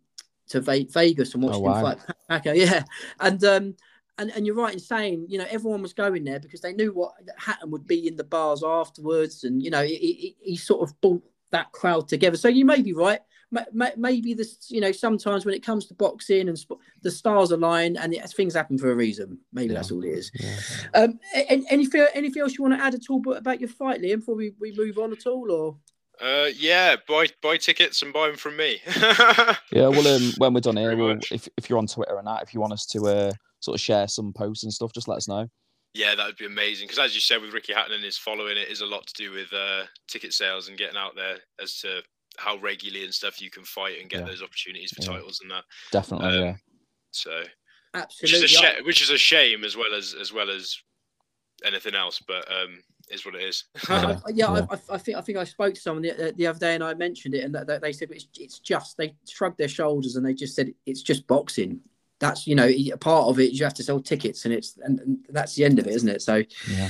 [0.49, 1.97] to Ve- Vegas and watched Oh, him fight
[2.29, 2.83] Pacquiao, yeah,
[3.19, 3.75] and um,
[4.17, 6.91] and and you're right in saying, you know, everyone was going there because they knew
[6.91, 10.87] what Hatton would be in the bars afterwards, and you know, he, he, he sort
[10.87, 12.37] of brought that crowd together.
[12.37, 13.19] So you may be right.
[13.49, 17.09] Ma- ma- Maybe this, you know, sometimes when it comes to boxing and sp- the
[17.11, 19.37] stars align and it, things happen for a reason.
[19.53, 19.79] Maybe Yeah.
[19.79, 20.31] that's all it is.
[20.33, 20.57] Yeah.
[21.03, 24.01] Um, a- a- anything, anything else you want to add at all about your fight,
[24.01, 25.77] Liam, before we, we move on at all, or
[26.19, 28.81] Uh, yeah, buy buy tickets and buy them from me.
[29.71, 32.41] Yeah, well, um, when we're done here, we'll, if if you're on Twitter and that,
[32.43, 35.17] if you want us to uh, sort of share some posts and stuff, just let
[35.17, 35.47] us know.
[35.93, 36.87] Yeah, that would be amazing.
[36.87, 39.13] Because as you said, with Ricky Hatton and his following, it is a lot to
[39.15, 42.01] do with uh, ticket sales and getting out there as to
[42.37, 44.27] how regularly and stuff you can fight and get Yeah.
[44.27, 45.17] those opportunities for Yeah.
[45.17, 45.63] titles and that.
[45.91, 46.55] Definitely, Um, yeah.
[47.11, 47.49] So, which
[48.03, 48.45] Absolutely.
[48.45, 50.77] is a I- sh- which is a shame as well as as well as
[51.65, 53.63] anything else, but um, is what it is.
[53.89, 54.65] I- I- Yeah, yeah, yeah.
[54.69, 56.83] I, I, I think I think I spoke to someone the, the other day and
[56.83, 60.15] I mentioned it, and that, that they said it's, it's just they shrugged their shoulders
[60.15, 61.79] and they just said it's just boxing.
[62.19, 63.53] That's you know a part of it.
[63.53, 66.09] You have to sell tickets, and it's and, and that's the end of it, isn't
[66.09, 66.21] it?
[66.21, 66.89] So Yeah.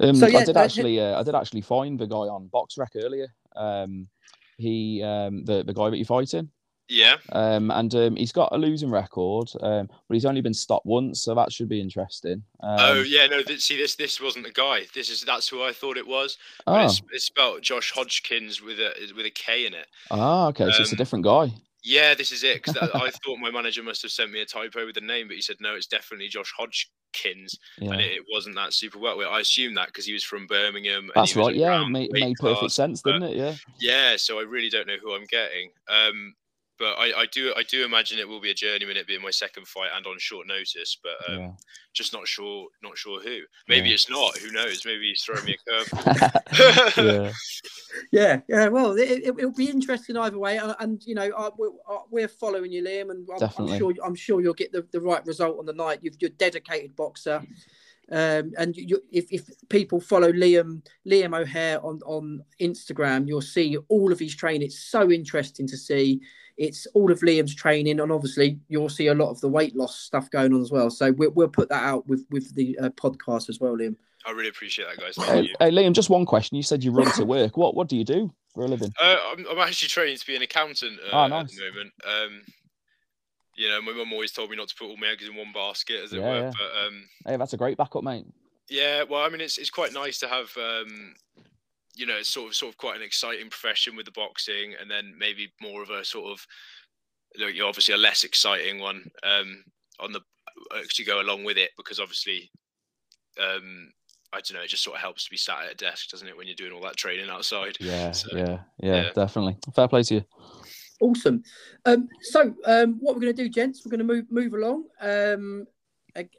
[0.00, 2.74] Um, So, yeah, I did actually, uh, I did actually find the guy on box
[2.74, 3.28] BoxRec earlier.
[3.54, 4.08] Um,
[4.58, 6.50] he, um, the the guy that you're fighting,
[6.88, 10.86] yeah, um, and um, he's got a losing record, um, but he's only been stopped
[10.86, 12.42] once, so that should be interesting.
[12.60, 13.42] Um, oh yeah, no.
[13.42, 14.82] Th- see, this this wasn't the guy.
[14.94, 16.36] This is that's who I thought it was.
[16.66, 19.86] But oh, it's, it's spelled Josh Hodgkins with a with a K in it.
[20.10, 21.52] ah, okay, so it's a um, different guy.
[21.84, 22.62] Yeah, this is it.
[22.62, 25.36] Because I thought my manager must have sent me a typo with the name, but
[25.36, 27.92] he said no, it's definitely Josh Hodgkins, Yeah.
[27.92, 29.20] and it, it wasn't that super well.
[29.28, 31.10] I assumed that because he was from Birmingham.
[31.14, 31.54] That's right.
[31.54, 33.36] Yeah, made, made perfect class, sense, didn't it?
[33.36, 33.54] Yeah.
[33.80, 35.70] Yeah, so I really don't know who I'm getting.
[35.88, 36.34] Um,
[36.82, 38.96] but I, I do I do imagine it will be a journeyman.
[38.96, 41.50] It being my second fight and on short notice, but um, yeah.
[41.94, 43.38] just not sure not sure who.
[43.68, 43.94] Maybe Yeah.
[43.94, 44.36] it's not.
[44.38, 44.84] Who knows?
[44.84, 46.92] Maybe he's throwing me a curve.
[46.96, 47.32] yeah.
[48.10, 48.66] yeah, yeah.
[48.66, 52.00] Well, it, it, it'll be interesting either way, and, and you know I, we're, uh,
[52.10, 53.78] we're following you, Liam, and I'm, I'm Definitely.
[53.78, 56.00] sure I'm sure you'll get the, the right result on the night.
[56.02, 57.44] You've, you're a dedicated boxer.
[58.10, 63.76] Um, and you, if, if people follow Liam Liam O'Hare on, on Instagram, you'll see
[63.88, 64.62] all of his training.
[64.62, 66.20] It's so interesting to see.
[66.56, 69.98] It's all of Liam's training, and obviously you'll see a lot of the weight loss
[69.98, 70.90] stuff going on as well.
[70.90, 73.96] So we'll, we'll put that out with with the uh, podcast as well, Liam.
[74.24, 75.16] I really appreciate that, guys.
[75.16, 75.54] Hey, you.
[75.58, 76.56] hey, Liam, just one question.
[76.56, 77.56] You said you run to work.
[77.56, 78.92] What What do you do for a living?
[79.00, 81.56] Uh, I'm, I'm actually training to be an accountant uh, Oh, at nice.
[81.56, 81.92] the moment.
[82.06, 82.42] Um,
[83.56, 85.52] you know, my mum always told me not to put all my eggs in one
[85.52, 86.38] basket, as it Yeah, were.
[86.38, 86.50] yeah.
[86.52, 88.24] But um, Hey, that's a great backup, mate.
[88.70, 91.14] Yeah, well, I mean, it's it's quite nice to have, um,
[91.94, 94.90] you know, it's sort of sort of quite an exciting profession with the boxing, and
[94.90, 96.46] then maybe more of a sort of,
[97.38, 99.64] like, you're obviously a less exciting one um,
[100.00, 100.20] on the
[100.94, 102.50] to go along with it because obviously,
[103.38, 103.90] um,
[104.32, 106.26] I don't know, it just sort of helps to be sat at a desk, doesn't
[106.26, 107.76] it, when you're doing all that training outside?
[107.80, 109.10] Yeah, So, yeah, yeah, yeah.
[109.14, 109.58] definitely.
[109.74, 110.24] Fair play to you.
[111.00, 111.42] Awesome.
[111.84, 114.84] Um, so um, what we're going to do, gents, we're going to move move along.
[115.00, 115.66] Um,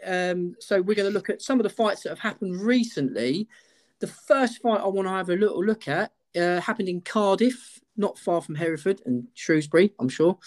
[0.05, 3.47] um, so we're going to look at some of the fights that have happened recently.
[4.03, 7.79] The first fight I want to have a little look at uh, happened in Cardiff,
[7.95, 10.37] not far from Hereford and Shrewsbury, I'm sure,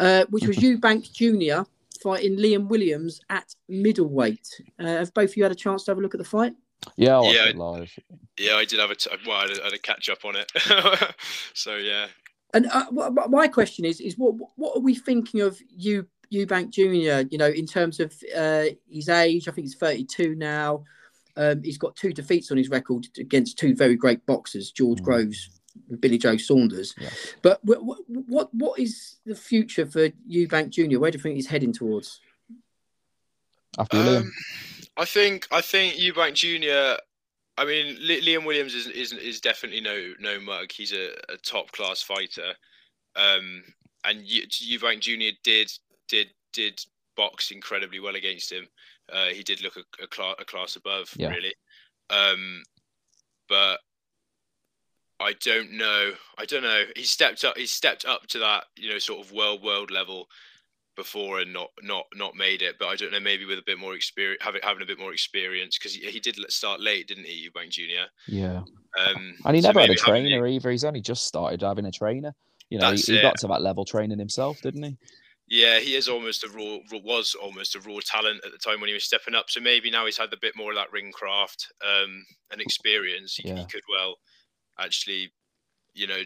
[0.00, 1.64] uh, which was Eubank Junior
[2.02, 4.48] fighting Liam Williams at middleweight.
[4.80, 6.54] Uh, have both of you had a chance to have a look at the fight?
[6.96, 7.44] Yeah, I watched Yeah.
[7.50, 7.92] it live.
[8.40, 10.24] Yeah, I did have a t- well, I had a, I had a catch up
[10.24, 10.50] on it.
[11.54, 12.08] so yeah,
[12.54, 16.08] And uh, wh- wh- my question is, is what what are we thinking of you,
[16.32, 17.24] Eubank Junior?
[17.30, 20.82] You know, in terms of uh, his age, I think he's thirty two now.
[21.36, 25.04] Um, he's got two defeats on his record against two very great boxers, George Mm.
[25.04, 25.50] Groves,
[25.90, 26.94] and Billy Joe Saunders.
[26.98, 27.10] Yeah.
[27.42, 30.98] But wh- wh- what what is the future for Eubank Junior?
[30.98, 32.20] Where do you think he's heading towards?
[33.78, 34.16] After you, Liam.
[34.22, 34.32] Um,
[34.96, 36.96] I think I think Eubank Junior.
[37.58, 40.72] I mean, Liam Williams is, is is definitely no no mug.
[40.72, 42.52] He's a, a top class fighter,
[43.14, 43.62] um,
[44.04, 45.70] and Eubank Junior did
[46.08, 46.80] did did
[47.16, 48.66] box incredibly well against him.
[49.12, 51.28] Uh, he did look a, a, cla- a class above, Yeah.
[51.28, 51.54] really.
[52.10, 52.62] Um,
[53.48, 53.78] but
[55.20, 56.12] I don't know.
[56.38, 56.84] I don't know.
[56.94, 57.56] He stepped up.
[57.56, 60.26] He stepped up to that, you know, sort of world world level
[60.96, 62.76] before and not not not made it.
[62.78, 63.20] But I don't know.
[63.20, 66.20] Maybe with a bit more experience, having having a bit more experience, because he, he
[66.20, 68.06] did start late, didn't he, Eubank Junior?
[68.26, 68.62] Yeah.
[68.98, 70.70] Um, And he so never had a maybe having trainer either.
[70.70, 72.34] He's only just started having a trainer.
[72.70, 74.96] You know, he, That's he got to that level training himself, didn't he?
[75.48, 78.80] Yeah, he is almost a raw, raw- was almost a raw talent at the time
[78.80, 79.48] when he was stepping up.
[79.48, 83.36] So maybe now he's had a bit more of that ring craft um, and experience.
[83.36, 84.16] He, he could well
[84.78, 85.32] actually,
[85.94, 86.22] you know,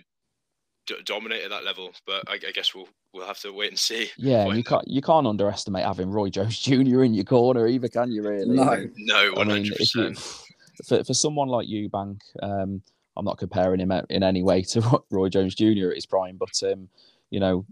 [0.87, 1.91] d- dominate at that level.
[2.07, 4.11] But I, I guess we'll we'll have to wait and see.
[4.17, 7.03] Yeah, you can't you can't underestimate having Roy Jones Jr.
[7.05, 8.23] in your corner either, can you?
[8.23, 8.57] Really?
[8.57, 8.63] No.
[8.63, 10.19] I mean, No, I mean, hundred percent.
[10.87, 12.81] for for someone like Eubank, um,
[13.19, 15.91] I'm not comparing him in any way to Roy Jones Jr.
[15.91, 16.89] at his prime, but um,
[17.29, 17.67] you know,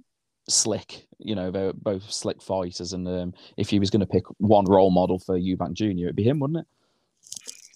[0.49, 1.07] slick.
[1.19, 4.65] You know, they're both slick fighters, and um, if he was going to pick one
[4.65, 6.67] role model for Eubank Jr., it'd be him, wouldn't it?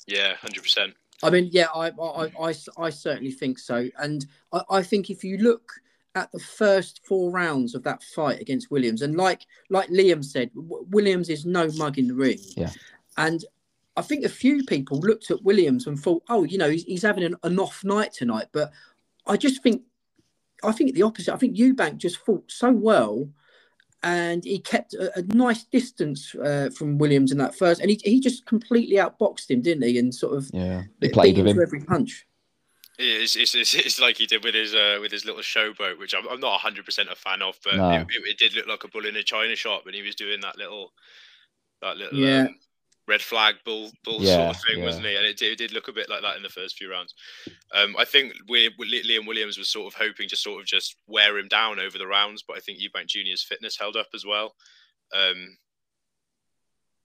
[0.06, 0.94] Yeah, hundred percent.
[1.22, 3.88] I mean, yeah, I, I, I, I certainly think so.
[3.98, 5.72] And I, I think if you look
[6.14, 10.50] at the first four rounds of that fight against Williams, and like like Liam said,
[10.54, 12.38] W- Williams is no mug in the ring.
[12.56, 12.70] Yeah.
[13.16, 13.44] And
[13.96, 17.02] I think a few people looked at Williams and thought, oh, you know, he's, he's
[17.02, 18.46] having an, an off night tonight.
[18.52, 18.72] But
[19.26, 19.82] I just think,
[20.62, 21.34] I think the opposite.
[21.34, 23.28] I think Eubank just fought so well,
[24.02, 28.00] and he kept a, a nice distance uh, from Williams in that first, and he,
[28.04, 29.98] he just completely outboxed him, didn't he?
[29.98, 31.62] And sort of Yeah, he played him with him.
[31.62, 32.26] every punch.
[32.98, 35.98] Yeah, It's, it's, it's, it's like he did with his uh, with his little showboat,
[35.98, 37.96] which I'm, I'm not 100 percent a fan of, but No.
[37.96, 40.14] it, it, it did look like a bull in a china shop when he was
[40.14, 40.92] doing that little
[41.80, 42.42] that little Yeah.
[42.42, 42.56] um,
[43.08, 44.84] red flag bull bull sort of thing, yeah.
[44.84, 45.16] wasn't he?
[45.16, 47.14] And it did, it did look a bit like that in the first few rounds.
[47.74, 51.36] Um, I think we, Liam Williams was sort of hoping to sort of just wear
[51.38, 54.54] him down over the rounds, but I think Eubank Junior's fitness held up as well.
[55.14, 55.56] Um,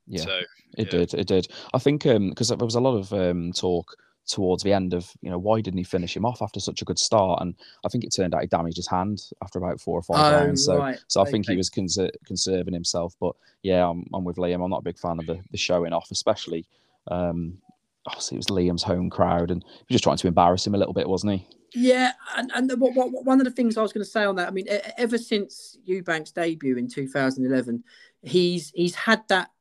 [0.06, 0.40] Yeah, So
[0.78, 1.00] it yeah.
[1.00, 1.14] did.
[1.14, 1.48] It did.
[1.74, 3.96] I think because there was a lot of um, talk
[4.28, 6.86] towards the end of you know why didn't he finish him off after such a
[6.86, 9.98] good start, and I think it turned out he damaged his hand after about four
[9.98, 10.66] or five Oh, rounds.
[10.66, 11.00] So right.
[11.08, 13.16] so I think he was conser- conserving himself.
[13.20, 14.64] But yeah, I'm, I'm with Liam.
[14.64, 16.66] I'm not a big fan of the, the showing off, especially.
[17.10, 17.58] Um,
[18.06, 20.78] obviously, it was Liam's home crowd, and he was just trying to embarrass him a
[20.78, 21.48] little bit, wasn't he?
[21.74, 24.24] Yeah, and, and what, what, what- one of the things I was going to say
[24.24, 27.84] on that, I mean, ever since Eubank's debut in 2011,
[28.22, 29.52] he's he's had that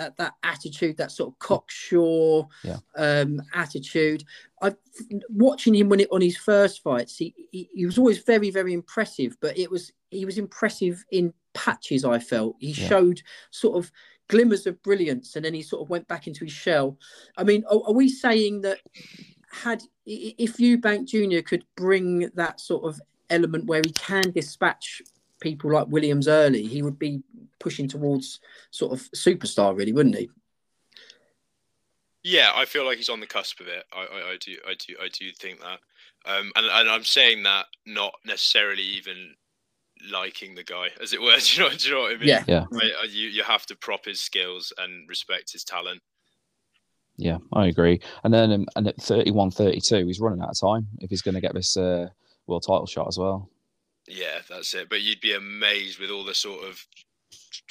[0.00, 2.78] that, that attitude, that sort of cocksure Yeah.
[2.96, 4.24] um, attitude.
[4.62, 4.74] I
[5.28, 8.72] watching him when it on his first fights, he, he he was always very very
[8.72, 12.04] impressive, but it was he was impressive in patches.
[12.04, 12.88] I felt he Yeah.
[12.88, 13.92] showed sort of
[14.28, 16.98] glimmers of brilliance, and then he sort of went back into his shell.
[17.36, 18.78] I mean, are, are we saying that?
[19.52, 25.02] had if Eubank Junior could bring that sort of element where he can dispatch
[25.40, 27.22] people like Williams early, he would be
[27.58, 30.30] pushing towards sort of superstar, really, wouldn't he?
[32.22, 33.84] Yeah, I feel like he's on the cusp of it.
[33.92, 35.80] I, I, I do, I do, I do think that.
[36.26, 39.34] Um, and, and I'm saying that not necessarily even
[40.10, 41.36] liking the guy, as it were.
[41.38, 42.28] Do you know, do you know what I mean?
[42.28, 42.44] Yeah.
[42.46, 42.64] Yeah.
[42.72, 46.00] I, I, you, you have to prop his skills and respect his talent.
[47.16, 48.00] Yeah, I agree.
[48.24, 51.34] And then um, and at 31 32, he's running out of time if he's going
[51.34, 52.08] to get this uh,
[52.46, 53.50] world title shot as well.
[54.10, 54.88] Yeah, that's it.
[54.88, 56.84] But you'd be amazed with all the sort of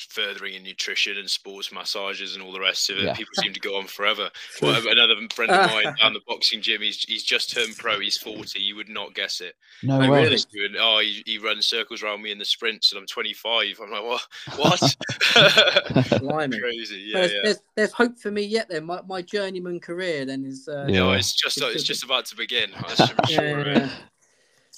[0.09, 3.03] furthering in nutrition and sports massages and all the rest of it.
[3.03, 3.13] Yeah.
[3.13, 4.29] People seem to go on forever.
[4.61, 7.99] Well, another friend of mine down the boxing gym, he's he's just turned pro.
[7.99, 8.59] He's 40.
[8.59, 9.55] You would not guess it.
[9.83, 10.23] No Oh, way.
[10.23, 10.37] really?
[10.53, 13.79] Doing, oh, he, he runs circles around me in the sprints, and I'm 25.
[13.81, 14.27] I'm like, what?
[14.57, 14.95] What?
[16.21, 16.59] Blimey.
[16.59, 17.05] Crazy.
[17.07, 17.39] Yeah, there's, yeah.
[17.43, 18.67] there's, there's hope for me yet.
[18.69, 20.99] Then my, my journeyman career then is uh, Yeah.
[20.99, 22.71] No, it's just it's just about to begin.
[22.75, 23.15] I'm sure.
[23.29, 23.89] yeah, yeah.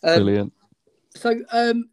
[0.04, 0.54] Um, Brilliant.
[1.15, 1.89] So, um,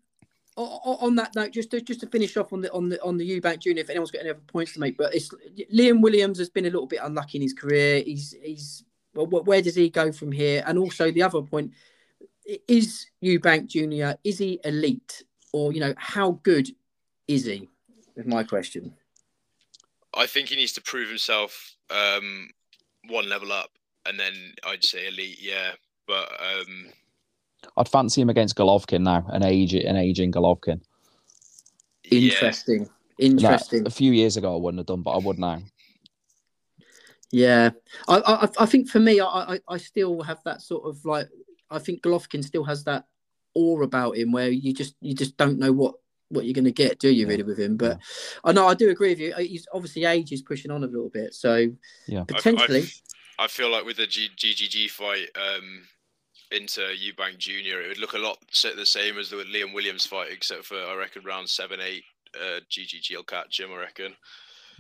[0.56, 3.40] on that note, just to, just to finish off on the on the on the
[3.40, 5.30] Eubank Junior, if anyone's got any other points to make, but it's
[5.72, 8.02] Liam Williams has been a little bit unlucky in his career.
[8.04, 10.64] He's he's well, where does he go from here?
[10.66, 11.72] And also the other point
[12.66, 14.16] is Eubank Junior.
[14.24, 16.68] Is he elite, or you know how good
[17.28, 17.68] is he?
[18.16, 18.94] Is my question.
[20.14, 22.48] I think he needs to prove himself um,
[23.08, 23.70] one level up,
[24.06, 24.32] and then
[24.64, 25.38] I'd say elite.
[25.40, 25.72] Yeah,
[26.06, 26.86] but um,
[27.76, 30.80] I'd fancy him against Golovkin now, an age an aging Golovkin.
[32.04, 32.80] yeah, Interesting.
[32.80, 33.86] Like, Interesting.
[33.86, 35.60] a few years ago, I wouldn't have done, but I would now.
[37.30, 37.70] Yeah,
[38.06, 41.28] I, I, I think for me, I, I, I still have that sort of like,
[41.70, 43.04] I think Golovkin still has that
[43.54, 45.96] awe about him where you just, you just don't know what,
[46.30, 47.76] what you're going to get, do you really with him?
[47.76, 47.98] But
[48.44, 49.32] I know I do agree with you.
[49.34, 51.68] Uh, He's obviously age is pushing on a little bit, so
[52.06, 52.20] Yeah.
[52.20, 52.84] I- potentially,
[53.38, 55.82] I, feel like with the G- GGG fight um,
[56.52, 58.38] into Eubank Junior, it would look a lot
[58.76, 62.60] the same as the Liam Williams fight, except for I reckon round seven, eight, uh,
[62.70, 63.70] GGG will catch him.
[63.72, 64.14] I reckon.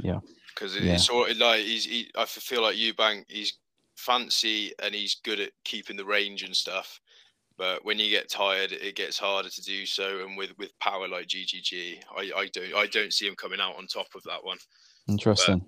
[0.00, 0.20] Yeah.
[0.54, 0.94] because it, Yeah.
[0.94, 1.84] it's sort of like he's.
[1.84, 3.54] He, I f- feel like Eubank, he's
[3.96, 7.00] fancy and he's good at keeping the range and stuff.
[7.56, 10.20] But when you get tired, it gets harder to do so.
[10.24, 13.76] And with, with power like GGG, I, I don't I don't see him coming out
[13.76, 14.58] on top of that one
[15.08, 15.64] Interesting.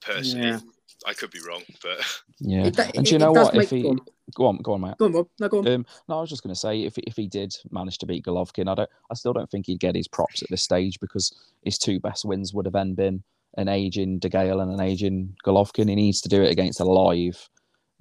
[0.00, 0.46] personally.
[0.48, 0.60] Yeah.
[1.06, 1.98] I could be wrong, but
[2.40, 2.66] yeah.
[2.66, 3.54] it, do- and do you know what?
[3.54, 4.00] If he go on,
[4.34, 4.94] go on, go on, mate.
[4.98, 5.28] go on, Rob.
[5.40, 5.68] No, go on.
[5.68, 8.24] Um, no, I was just going to say if if he did manage to beat
[8.24, 11.34] Golovkin, I don't, I still don't think he'd get his props at this stage because
[11.64, 13.22] his two best wins would have then been
[13.56, 15.88] an aging DeGale and an aging Golovkin.
[15.88, 17.48] He needs to do it against a live,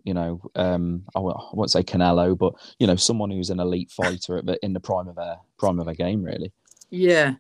[0.04, 3.92] you know, um, I won't, won't say Canelo, but you know, someone who's an elite
[3.92, 6.52] fighter at the, in the prime of their prime of their game, really.
[6.90, 7.36] Yeah.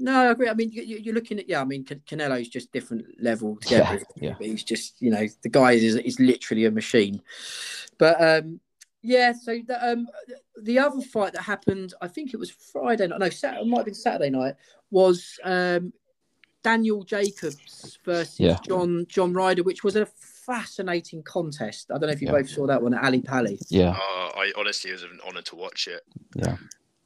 [0.00, 0.48] No, I agree.
[0.48, 1.60] I mean, you, you- you're looking at yeah.
[1.60, 4.04] I mean, Can- Canelo's just different level Yeah, together.
[4.16, 4.34] yeah.
[4.38, 7.20] But he's just you know the guy is is literally a machine.
[7.98, 8.60] But um,
[9.02, 9.32] yeah.
[9.32, 10.08] So the um,
[10.62, 13.20] the other fight that happened, I think it was Friday night.
[13.20, 13.62] No, Saturday.
[13.62, 14.54] It might have been Saturday night.
[14.90, 15.92] Was um,
[16.62, 18.58] Daniel Jacobs versus Yeah.
[18.66, 21.90] John John Ryder, which was a fascinating contest.
[21.90, 22.32] I don't know if you Yeah.
[22.38, 23.58] both saw that one at Ali Pali.
[23.68, 26.02] Yeah, uh, I honestly it was an honour to watch it.
[26.34, 26.56] yeah,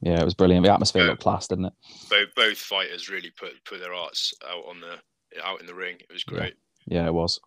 [0.05, 0.21] yeah.
[0.21, 0.65] It was brilliant.
[0.65, 1.09] The atmosphere Yeah.
[1.11, 1.73] looked class, didn't it?
[2.11, 4.99] Both both fighters really put put their arts out on the
[5.43, 5.97] out in the ring.
[5.99, 6.55] It was great.
[6.87, 7.41] Yeah, it was.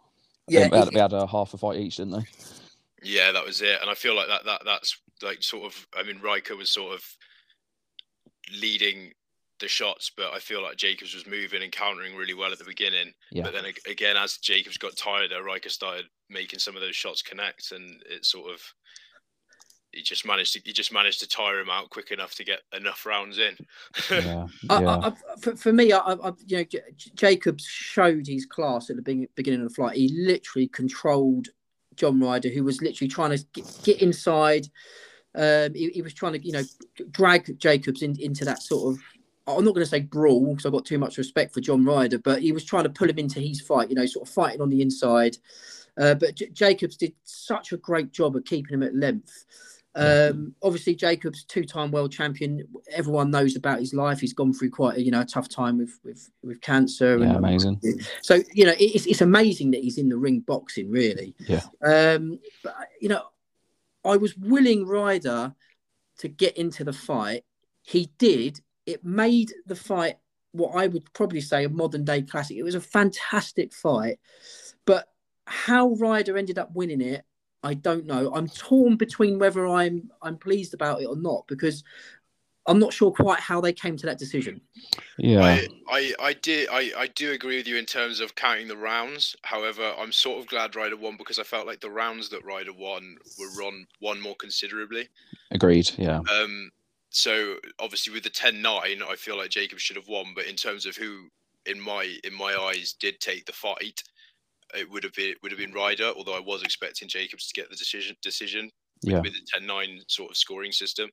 [0.50, 2.26] Yeah, they, had, they had a half a fight each, didn't they?
[3.04, 3.80] Yeah, that was it.
[3.82, 5.88] And I feel like that that that's like sort of.
[5.96, 7.04] I mean, Ryder was sort of
[8.60, 9.12] leading
[9.60, 12.64] the shots, but I feel like Jacobs was moving and countering really well at the
[12.64, 13.14] beginning.
[13.32, 13.44] Yeah.
[13.44, 17.72] But then again, as Jacobs got tired, Ryder started making some of those shots connect,
[17.72, 18.62] and it sort of
[19.92, 22.60] he just managed to he just managed to tire him out quick enough to get
[22.76, 23.56] enough rounds in.
[24.12, 24.98] yeah, yeah.
[24.98, 26.82] I, I, for, for me, I, I, you know, J-
[27.16, 29.98] Jacobs showed his class at the beginning, beginning of the flight.
[29.98, 31.48] He literally controlled
[31.96, 34.68] John Ryder, who was literally trying to get, get inside.
[35.36, 36.64] Um, he, he was trying to, you know,
[37.12, 39.02] drag Jacobs in, into that sort of.
[39.48, 42.20] I'm not going to say brawl because I've got too much respect for John Ryder,
[42.20, 44.62] but he was trying to pull him into his fight, you know, sort of fighting
[44.62, 45.38] on the inside.
[45.98, 49.46] Uh, but J- Jacobs did such a great job of keeping him at length.
[49.98, 52.68] Um, obviously, Jacobs, two-time world champion.
[52.92, 54.20] Everyone knows about his life.
[54.20, 57.18] He's gone through quite a you know a tough time with with with cancer.
[57.18, 57.82] yeah, and, amazing.
[58.22, 60.92] So you know it's it's amazing that he's in the ring boxing.
[60.92, 61.34] Really.
[61.40, 61.64] Yeah.
[61.84, 63.24] Um, but you know,
[64.06, 65.56] I was willing Ryder
[66.20, 67.44] to get into the fight.
[67.82, 68.62] He did.
[68.86, 70.18] It made the fight
[70.52, 72.58] what I would probably say a modern day classic.
[72.58, 74.20] It was a fantastic fight,
[74.86, 75.08] but
[75.46, 77.26] how Ryder ended up winning it
[77.64, 78.32] I don't know.
[78.34, 81.84] I'm torn between whether I'm I'm pleased about it or not because
[82.68, 84.60] I'm not sure quite how they came to that decision.
[85.18, 88.68] Yeah, I, I, I did I, I do agree with you in terms of counting
[88.68, 89.36] the rounds.
[89.44, 92.74] However, I'm sort of glad Ryder won because I felt like the rounds that Ryder
[92.74, 95.08] won were run won more considerably.
[95.52, 95.90] agreed.
[95.98, 96.72] Yeah, Um,
[97.10, 100.34] so obviously with the 10-9, I feel like Jacob should have won.
[100.36, 101.30] But in terms of who,
[101.66, 104.04] in my in my eyes, did take the fight,
[104.76, 106.12] it would have been would have been Ryder.
[106.16, 109.22] Although I was expecting Jacobs to get the decision decision yeah.
[109.22, 111.10] with the 10-9 sort of scoring system.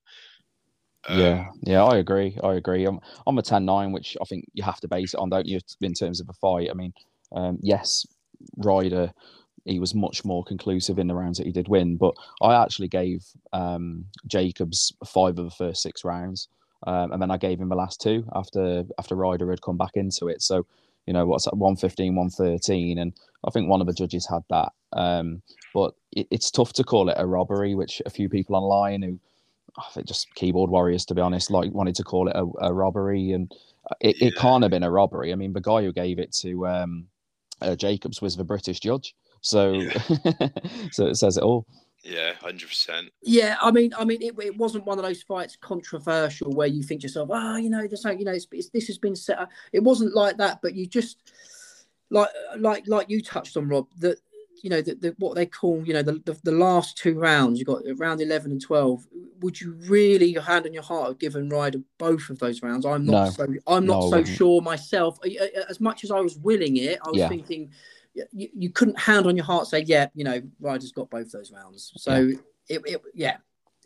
[1.06, 2.38] Um, yeah, yeah, I agree.
[2.42, 2.86] I agree.
[2.86, 5.60] I'm I'm a 10-9, which I think you have to base it on, don't you,
[5.80, 6.68] in terms of a fight?
[6.70, 6.94] I mean,
[7.32, 8.06] um, yes,
[8.56, 9.12] Ryder,
[9.64, 12.88] he was much more conclusive in the rounds that he did win, but I actually
[12.88, 16.48] gave um, Jacobs five of the first six rounds,
[16.86, 19.96] um, and then I gave him the last two after after Ryder had come back
[19.96, 20.40] into it.
[20.40, 20.66] So,
[21.06, 23.12] you know, what's that, 115, 113, and
[23.46, 24.72] I think one of the judges had that.
[24.92, 25.42] Um,
[25.72, 29.18] but it, it's tough to call it a robbery, which a few people online who
[29.76, 32.72] I think just keyboard warriors, to be honest, like wanted to call it a, a
[32.72, 33.50] robbery, and
[34.00, 34.40] it, it Yeah.
[34.40, 35.32] can't have been a robbery.
[35.32, 37.06] I mean, the guy who gave it to um,
[37.60, 39.80] uh, Jacobs was the British judge, so
[40.92, 41.66] so it says it all.
[42.04, 43.10] Yeah, hundred percent.
[43.22, 46.82] Yeah, I mean, I mean, it, it wasn't one of those fights controversial where you
[46.82, 49.16] think to yourself, oh, you know, there's like, you know, it's, it's, this has been
[49.16, 49.50] set up.
[49.72, 51.16] It wasn't like that, but you just
[52.10, 52.28] like
[52.58, 54.18] like like you touched on, Rob, that
[54.62, 57.58] you know the, the what they call you know the, the the last two rounds.
[57.58, 59.06] You got round eleven and twelve.
[59.40, 62.86] Would you really, your hand on your heart, have given Ryder both of those rounds?
[62.86, 63.30] I'm not No.
[63.30, 65.18] so I'm not No, so sure myself.
[65.24, 67.28] Uh, uh, As much as I was willing it, I was Yeah.
[67.28, 67.70] thinking
[68.32, 71.52] you, you couldn't hand on your heart say, yeah, you know, Ryder's got both those
[71.52, 71.92] rounds.
[71.96, 72.30] So
[72.68, 73.36] it, it yeah,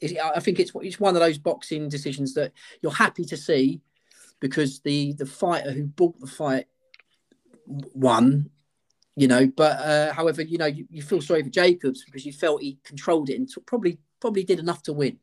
[0.00, 2.52] it, I think it's it's one of those boxing decisions that
[2.82, 3.80] you're happy to see
[4.40, 6.66] because the the fighter who bought the fight
[7.66, 8.50] won,
[9.16, 9.46] you know.
[9.46, 12.78] But uh, however, you know, you, you feel sorry for Jacobs because you felt he
[12.84, 15.18] controlled it and t- probably probably did enough to win.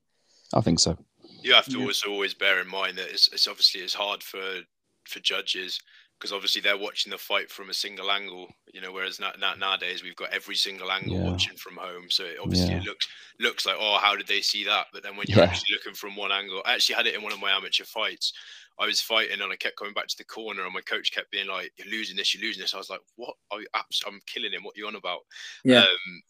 [0.53, 0.97] I think so.
[1.41, 1.85] You have to Yeah.
[1.85, 4.61] also always bear in mind that it's, it's obviously it's hard for
[5.05, 5.79] for judges
[6.19, 8.91] because obviously they're watching the fight from a single angle, you know.
[8.91, 11.29] Whereas na- na- nowadays we've got every single angle Yeah.
[11.31, 12.77] watching from home, so it obviously Yeah.
[12.79, 13.07] it looks
[13.39, 14.87] looks like oh how did they see that?
[14.93, 15.45] But then when you're Yeah.
[15.45, 18.33] actually looking from one angle, I actually had it in one of my amateur fights.
[18.79, 21.31] I was fighting and I kept coming back to the corner, and my coach kept
[21.31, 23.35] being like, "You're losing this, you're losing this." I was like, "What?
[23.51, 24.63] Are you abs- I'm killing him.
[24.63, 25.21] What are you on about?"
[25.63, 25.81] Yeah.
[25.83, 26.23] Um,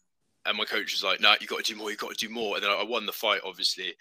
[0.46, 1.90] and my coach was like, "No, you got to do more.
[1.90, 3.96] You got to do more." And then I I won the fight, obviously.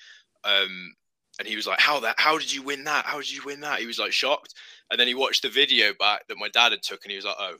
[0.44, 0.94] Um,
[1.38, 2.14] and he was like, "How that?
[2.18, 3.04] How did you win that?
[3.06, 4.54] How did you win that?" He was like shocked.
[4.90, 7.24] And then he watched the video back that my dad had took, and he was
[7.24, 7.56] like, "Oh."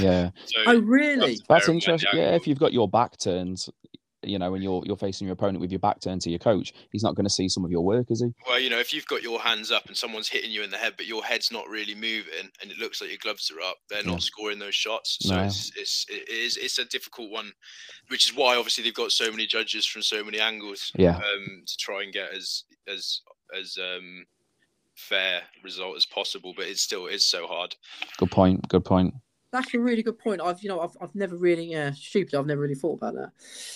[0.00, 1.16] Yeah, so Oh, really?
[1.16, 2.20] That's- that's Bear in mind the interesting.
[2.20, 3.66] Yeah, if you've got your back turned,
[4.22, 6.72] you know, when you're you're facing your opponent with your back turned to your coach,
[6.92, 8.30] he's not going to see some of your work, is he?
[8.46, 10.76] well, you know, if you've got your hands up and someone's hitting you in the
[10.76, 13.76] head, but your head's not really moving, and it looks like your gloves are up,
[13.88, 14.10] they're Yeah.
[14.12, 15.16] not scoring those shots.
[15.20, 15.44] So No.
[15.44, 17.52] it's, it's it is it's a difficult one,
[18.08, 20.92] which is why obviously they've got so many judges from so many angles.
[20.96, 21.16] Yeah.
[21.16, 23.20] um, to try and get as as
[23.58, 24.26] as um
[24.96, 26.52] fair result as possible.
[26.54, 27.74] But it's still it's so hard.
[28.18, 28.68] Good point.
[28.68, 29.14] Good point.
[29.52, 30.40] That's a really good point.
[30.40, 32.34] I've you know I've, I've never really yeah stupid.
[32.34, 33.30] I've never really thought about that.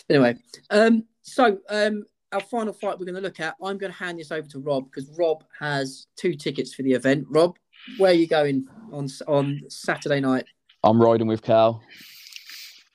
[0.09, 0.37] Anyway,
[0.71, 3.57] um, so um, our final fight we're going to look at.
[3.63, 6.93] I'm going to hand this over to Rob because Rob has two tickets for the
[6.93, 7.27] event.
[7.29, 7.57] Rob,
[7.99, 10.47] where are you going on on Saturday night?
[10.83, 11.83] I'm riding with Kell.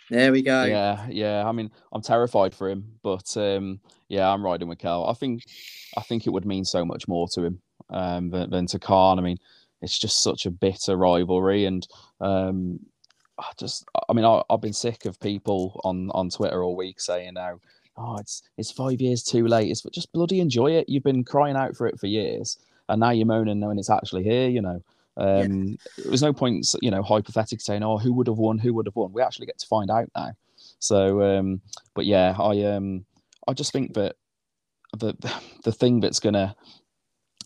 [0.09, 0.63] There we go.
[0.63, 1.47] Yeah, yeah.
[1.47, 5.05] I mean, I'm terrified for him, but um, yeah, I'm riding with Kell.
[5.05, 5.43] I think,
[5.97, 7.61] I think it would mean so much more to him
[7.91, 9.19] um, than, than to Khan.
[9.19, 9.37] I mean,
[9.81, 11.87] it's just such a bitter rivalry, and
[12.21, 12.79] um,
[13.37, 16.99] I just, I mean, I, I've been sick of people on on Twitter all week
[16.99, 17.59] saying now,
[17.97, 19.69] oh, it's it's five years too late.
[19.69, 20.89] It's just bloody enjoy it.
[20.89, 22.57] You've been crying out for it for years,
[22.89, 24.49] and now you're moaning knowing it's actually here.
[24.49, 24.83] You know,
[25.17, 28.57] um, there's no point, you know, hypothetically saying, oh, who would have won?
[28.57, 29.11] Who would have won?
[29.11, 30.31] We actually get to find out now.
[30.79, 31.61] So, um,
[31.93, 33.05] but yeah, I um,
[33.47, 34.15] I just think that
[34.97, 35.13] the
[35.63, 36.55] the thing that's gonna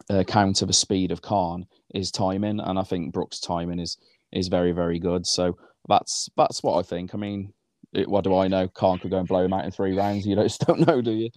[0.10, 3.98] uh, counter the speed of Khan is timing, and I think Brook's timing is
[4.32, 5.26] is very very good.
[5.26, 7.14] So that's that's what I think.
[7.14, 7.54] I mean,
[7.94, 8.68] it, what do I know?
[8.68, 10.26] Khan could go and blow him out in three rounds.
[10.26, 11.30] You just don't know, do you?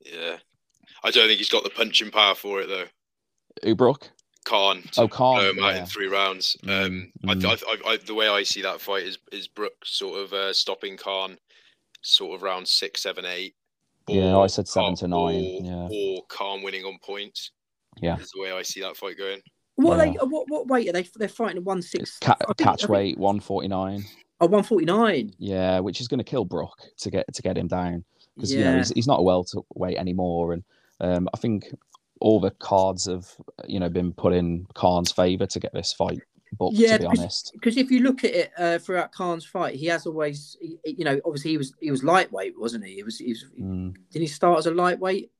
[0.00, 0.36] Yeah,
[1.02, 2.86] I don't think he's got the punching power for it though.
[3.64, 4.10] Who Brook?
[4.44, 4.82] Khan.
[4.96, 5.36] Oh, Khan.
[5.36, 5.80] Blow him out yeah.
[5.80, 6.56] in three rounds.
[6.64, 7.44] Mm, Um, mm.
[7.44, 10.52] I, I, I, the way I see that fight is is Brook sort of uh,
[10.52, 11.36] stopping Khan,
[12.02, 13.54] sort of round six, seven, eight.
[14.08, 15.88] Yeah, I said seven to nine, Or, yeah.
[15.92, 17.50] or Khan winning on points.
[18.00, 18.16] Yeah.
[18.18, 19.40] is the way I see that fight going.
[19.76, 20.12] What are Yeah.
[20.12, 20.18] they?
[20.26, 21.06] What what weight are they?
[21.16, 22.18] They're fighting at one six.
[22.18, 24.04] Ca- I think- I catch think- weight one forty nine.
[24.42, 25.34] Oh, 149.
[25.38, 28.04] Yeah, which is going to kill Brook to get to get him down
[28.36, 30.64] because you know he's, he's not a welterweight anymore, and
[31.00, 31.66] um, I think
[32.20, 33.26] all the cards have
[33.68, 36.20] you know been put in Khan's favour to get this fight
[36.58, 36.76] booked.
[36.76, 39.74] Yeah, to be because- honest, Because if you look at it uh, throughout Khan's fight,
[39.76, 42.94] he has always, he- you know, obviously he was he was lightweight, wasn't he?
[42.94, 45.30] He was, he was Mm, didn't he start as a lightweight?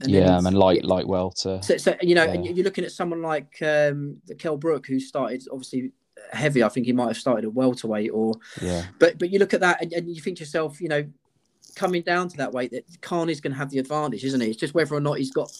[0.00, 1.60] Then yeah, he's- and light light welter.
[1.62, 2.52] So, so you know, and Yeah.
[2.52, 5.92] you're looking at someone like um, Kell Brook, who started obviously
[6.32, 6.62] heavy.
[6.62, 9.60] I think he might have started at welterweight, or Yeah, but but you look at
[9.60, 11.04] that and, and you think to yourself, you know,
[11.76, 14.48] coming down to that weight, that Khan is going to have the advantage, isn't he?
[14.48, 15.50] It's just whether or not he's got,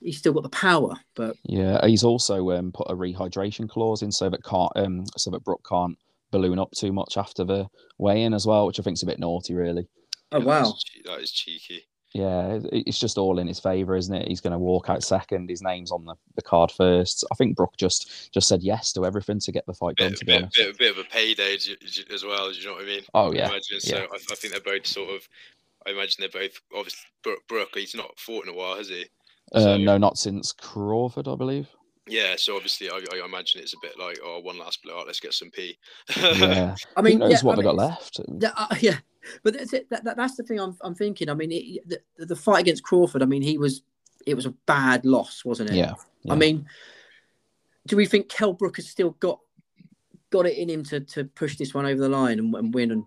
[0.00, 0.94] he's still got the power.
[1.14, 1.84] But yeah.
[1.86, 5.64] He's also um, put a rehydration clause in so that can't um, so that Brook
[5.68, 5.96] can't
[6.30, 7.66] balloon up too much after the
[7.96, 9.88] weigh in as well, which I think is a bit naughty, really.
[10.32, 11.84] oh Yeah, wow, that's che- that is cheeky.
[12.14, 14.28] Yeah, it's just all in his favour, isn't it?
[14.28, 15.50] He's going to walk out second.
[15.50, 17.24] His name's on the, the card first.
[17.30, 20.10] I think Brook just just said yes to everything to get the fight done.
[20.10, 20.56] Bit, To be bit, honest.
[20.56, 22.50] bit, bit of a payday j- j- as well.
[22.50, 23.02] Do you know what I mean?
[23.12, 23.80] Oh I yeah, imagine.
[23.80, 24.06] So yeah.
[24.10, 25.28] I, I think they're both sort of.
[25.86, 27.40] I imagine they're both obviously Brook.
[27.46, 29.04] Brook he's not fought in a while, has he?
[29.52, 31.68] Uh, no, not since Crawford, I believe.
[32.06, 32.36] Yeah.
[32.38, 35.06] So obviously, I, I imagine it's a bit like, oh, one last blowout.
[35.06, 35.78] Let's get some pee.
[36.16, 38.20] Yeah, I mean, who knows yeah, what I they got left?
[38.40, 38.96] Yeah, uh, yeah,
[39.42, 39.88] but that's it.
[39.90, 41.28] That, that, that's the thing I'm, I'm thinking.
[41.28, 43.22] I mean, it, the, the fight against Crawford.
[43.22, 43.82] I mean, he was
[44.26, 45.76] it was a bad loss, wasn't it?
[45.76, 46.32] Yeah, yeah.
[46.32, 46.66] I mean,
[47.86, 49.40] do we think Kell Brook has still got
[50.30, 52.90] got it in him to, to push this one over the line and, and win?
[52.90, 53.04] And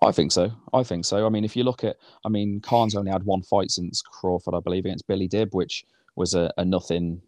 [0.00, 0.50] I think so.
[0.72, 1.26] I think so.
[1.26, 4.54] I mean, if you look at, I mean, Khan's only had one fight since Crawford,
[4.54, 5.84] I believe, against Billy Dib, which
[6.16, 7.22] was a, a nothing.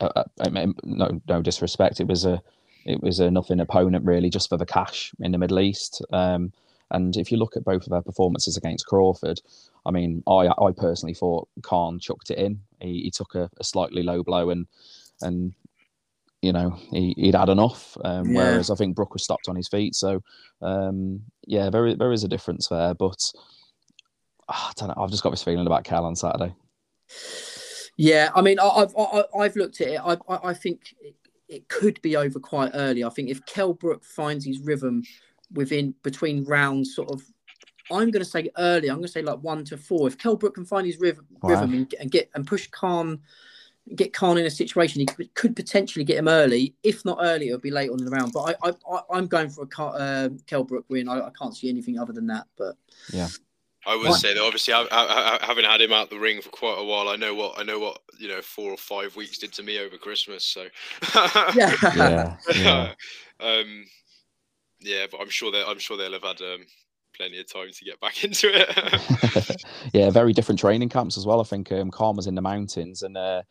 [0.00, 2.00] I mean, no, no disrespect.
[2.00, 2.42] It was a,
[2.84, 6.02] it was a nothing opponent really, just for the cash in the Middle East.
[6.12, 6.52] Um,
[6.90, 9.40] and if you look at both of their performances against Crawford,
[9.86, 12.60] I mean, I, I personally thought Khan chucked it in.
[12.80, 14.66] He, he took a, a slightly low blow and,
[15.20, 15.54] and
[16.42, 17.96] you know, he, he'd had enough.
[18.04, 18.38] Um, Yeah.
[18.38, 19.94] Whereas I think Brook was stopped on his feet.
[19.94, 20.22] So,
[20.62, 22.94] um, yeah, there there is a difference there.
[22.94, 23.20] But
[24.48, 25.02] ah, I don't know.
[25.02, 26.54] I've just got this feeling about Kell on Saturday.
[27.96, 30.00] yeah, I mean, I, I've I, I've looked at it.
[30.02, 30.94] I I, I think
[31.50, 33.04] it, could be over quite early.
[33.04, 35.02] I think if Kell Brook finds his rhythm
[35.52, 37.22] within between rounds, sort of.
[37.92, 38.88] I'm going to say early.
[38.88, 40.06] I'm going to say like one to four.
[40.06, 41.50] If Kell Brook can find his rhythm, Wow.
[41.50, 43.18] rhythm and, and get and push Khan,
[43.96, 46.76] get Khan in a situation, he could, could potentially get him early.
[46.84, 48.32] If not early, it'll be late on in the round.
[48.32, 51.08] But I, I, I I'm going for a Ka- uh, Kell Brook win.
[51.08, 52.46] I, I can't see anything other than that.
[52.56, 52.76] But
[53.86, 54.20] I would What?
[54.20, 55.06] say that obviously, ha- ha-
[55.40, 57.62] ha- having had him out the ring for quite a while, I know what I
[57.62, 60.44] know what you know four or five weeks did to me over Christmas.
[60.44, 60.66] So
[61.54, 62.92] yeah, Yeah, yeah.
[63.40, 63.84] um,
[64.80, 66.66] yeah, but I'm sure that I'm sure they'll have had um,
[67.16, 69.62] plenty of time to get back into it.
[69.94, 71.40] yeah, very different training camps as well.
[71.40, 73.42] I think um, Khan was in the mountains and uh,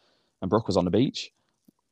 [0.42, 1.32] and Brook was on the beach.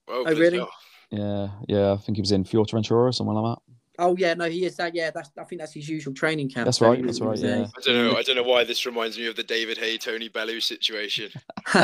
[0.08, 0.64] well, Oh, really?
[1.10, 1.94] Yeah, yeah.
[1.94, 3.67] I think he was in Fuerteventura or somewhere like that.
[4.00, 4.94] Oh yeah, no, he is that.
[4.94, 5.32] Yeah, that's.
[5.38, 6.66] I think that's his usual training camp.
[6.66, 7.66] That's right, that's right, yeah.
[7.76, 8.16] I don't know.
[8.16, 11.32] I don't know why this reminds me of the David Haye Tony Bellew situation.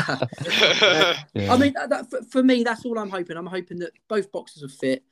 [1.34, 1.52] Yeah.
[1.52, 3.36] I mean, that, that, for, for me, that's all I'm hoping.
[3.36, 5.02] I'm hoping that both boxers are fit.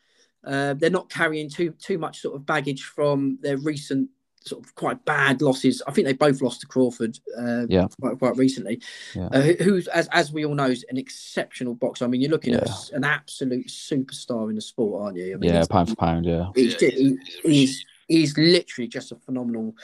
[0.44, 4.09] Uh, they're not carrying too too much sort of baggage from their recent
[4.45, 5.82] sort of quite bad losses.
[5.86, 7.18] I think they both lost to Crawford.
[7.38, 7.86] Uh, Yeah.
[8.01, 8.80] quite, quite recently.
[9.14, 9.26] Yeah.
[9.32, 12.05] Uh, who, who's as as we all know is an exceptional boxer.
[12.05, 12.72] I mean, you're looking at Yeah.
[12.72, 15.34] s- an absolute superstar in the sport, aren't you?
[15.34, 16.26] I mean, yeah, pound for pound.
[16.26, 19.74] Yeah, He's, Yeah, he's- he's he's literally just a phenomenal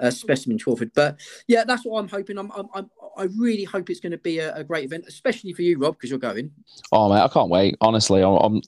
[0.00, 0.92] uh, specimen, Crawford.
[0.94, 2.38] But yeah, that's what I'm hoping.
[2.38, 5.52] I'm, I'm, I'm I really hope it's going to be a, a great event, especially
[5.52, 6.50] for you, Rob, because you're going.
[6.92, 7.76] Oh mate, I can't wait.
[7.80, 8.62] Honestly, I'm, I'm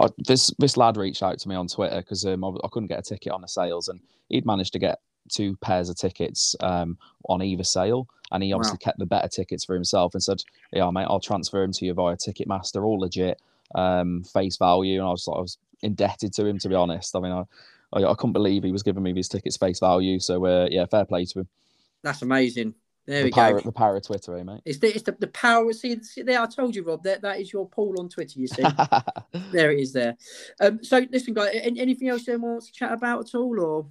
[0.00, 2.88] I, this this lad reached out to me on Twitter because um, I, I couldn't
[2.88, 6.56] get a ticket on the sales, and he'd managed to get two pairs of tickets
[6.60, 6.96] um,
[7.28, 10.42] on either sale, and he obviously kept the better tickets for himself and said,
[10.72, 13.40] "Yeah, mate, I'll transfer them to you via Ticketmaster, all legit,
[13.74, 17.16] um, face value." And I was I was indebted to him to be honest.
[17.16, 17.44] I mean, I
[17.92, 20.18] I, I couldn't believe he was giving me these tickets face value.
[20.20, 21.48] So uh, yeah, fair play to him.
[22.02, 22.74] That's amazing.
[23.06, 23.60] There the we power, go.
[23.60, 24.60] the power of Twitter, eh, mate?
[24.64, 25.72] It's the, it's the, the power.
[25.72, 27.02] See, see there, I told you, Rob.
[27.02, 28.38] That that is your poll on Twitter.
[28.38, 28.62] You see,
[29.52, 29.92] there it is.
[29.92, 30.16] There.
[30.60, 30.84] Um.
[30.84, 31.50] So listen, guys.
[31.54, 33.86] Anything else anyone wants to chat about at all, or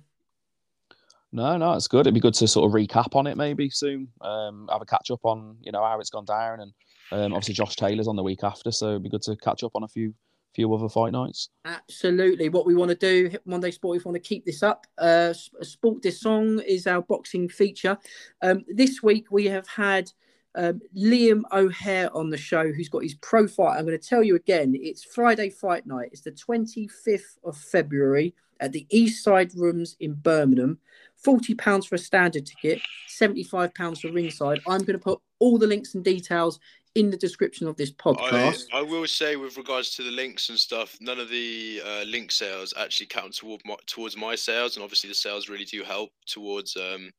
[1.31, 2.01] No, no, it's good.
[2.01, 4.07] It'd be good to sort of recap on it maybe soon.
[4.21, 6.73] Um, have a catch up on you know how it's gone down, and
[7.11, 9.71] um, obviously Josh Taylor's on the week after, so it'd be good to catch up
[9.75, 10.13] on a few
[10.55, 11.49] few other fight nights.
[11.65, 12.49] Absolutely.
[12.49, 15.33] What we want to do, Monday Sport, if we want to keep this up, uh,
[15.33, 17.97] Sport this Song is our boxing feature.
[18.41, 20.11] Um, this week we have had
[20.55, 23.77] um, Liam O'Hare on the show, who's got his pro fight.
[23.77, 26.09] I'm going to tell you again, it's Friday fight night.
[26.11, 30.79] It's the 25th of February at the East Side Rooms in Birmingham.
[31.25, 34.59] £40 for a standard ticket, £75 for ringside.
[34.67, 36.59] I'm going to put all the links and details
[36.95, 38.65] in the description of this podcast.
[38.73, 42.31] I will say with regards to the links and stuff, none of the uh, link
[42.31, 46.09] sales actually count toward my, towards my sales, and obviously the sales really do help
[46.25, 47.11] towards um,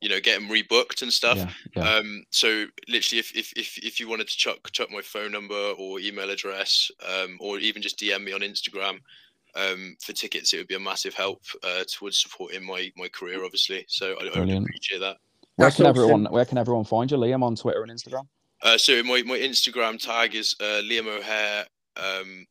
[0.00, 1.38] you know getting rebooked and stuff.
[1.38, 1.96] Yeah, yeah.
[1.96, 5.54] Um, so literally, if, if if if you wanted to chuck chuck my phone number
[5.78, 8.98] or email address, um, or even just DM me on Instagram.
[9.54, 13.44] Um, for tickets, it would be a massive help uh, towards supporting my my career,
[13.44, 13.84] obviously.
[13.86, 14.64] So I, I would Brilliant.
[14.64, 15.18] appreciate that.
[15.56, 16.00] where that's can awesome.
[16.00, 18.26] everyone where can everyone find you, Liam, on Twitter and Instagram?
[18.62, 21.66] Uh, so my, my Instagram tag is uh, Liam O'Hare.
[21.96, 22.46] Um,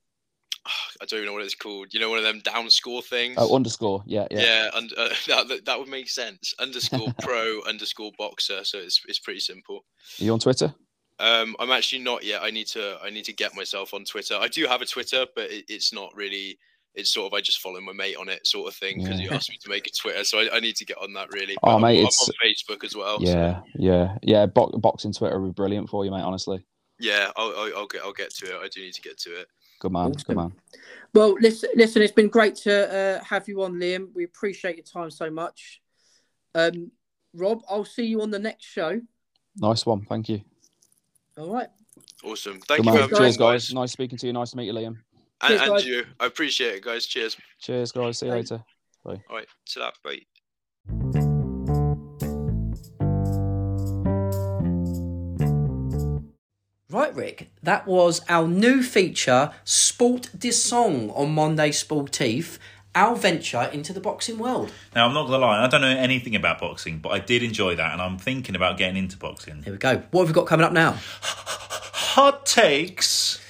[1.02, 1.94] I don't even know what it's called.
[1.94, 3.36] You know, one of them down score things.
[3.38, 4.42] Oh, underscore, yeah, yeah.
[4.42, 6.54] yeah, and uh, that, that that would make sense.
[6.60, 8.64] Underscore pro underscore boxer.
[8.64, 9.86] So it's it's pretty simple.
[10.20, 10.74] Are you on Twitter?
[11.20, 12.42] Um, I'm actually not yet.
[12.42, 14.36] I need to I need to get myself on Twitter.
[14.40, 16.58] I do have a Twitter, but it, it's not really.
[16.94, 19.26] It's sort of I just follow my mate on it, sort of thing, because he
[19.26, 19.36] Yeah.
[19.36, 20.24] asked me to make a Twitter.
[20.26, 21.56] So I, I need to get on that really.
[21.64, 23.20] Oh, But I'm, mate, I'm it's- on Facebook as well.
[23.20, 24.46] so Yeah, yeah, yeah.
[24.46, 26.22] Bo- boxing Twitter would be brilliant for you, mate.
[26.22, 26.66] Honestly,
[27.00, 28.60] yeah, I'll, I'll, I'll get I'll get to it.
[28.62, 29.48] I do need to get to it.
[29.80, 30.22] good man, Awesome.
[30.28, 30.54] good man.
[31.14, 34.08] Well, listen, listen, it's been great to uh, have you on, Liam.
[34.14, 35.82] We appreciate your time so much.
[36.54, 36.92] Um,
[37.34, 39.00] Rob, I'll see you on the next show.
[39.58, 40.42] Nice one, thank you.
[41.38, 41.70] All right.
[42.24, 42.54] Awesome.
[42.60, 43.10] Good Thank you man.
[43.10, 43.74] very Cheers, guys.
[43.74, 44.34] Nice speaking to you.
[44.34, 44.98] Nice to meet you, Liam.
[45.44, 46.06] And, Cheers, and you.
[46.20, 47.06] I appreciate it, guys.
[47.06, 47.36] Cheers.
[47.60, 48.20] Cheers, guys.
[48.20, 48.38] See you Bye.
[48.38, 48.64] later.
[49.04, 49.22] Bye.
[49.30, 49.48] All right.
[49.74, 49.94] To that.
[50.04, 50.22] Bye.
[56.90, 57.52] Right, Rick.
[57.64, 62.60] That was our new feature, Sport de Song, on Monday Sportif,
[62.94, 64.72] our venture into the boxing world.
[64.94, 67.44] Now, I'm not going to lie, I don't know anything about boxing, but I did
[67.44, 69.64] enjoy that, and I'm thinking about getting into boxing.
[69.64, 70.04] Here we go.
[70.12, 70.98] What have we got coming up now?
[71.22, 73.41] Hot takes.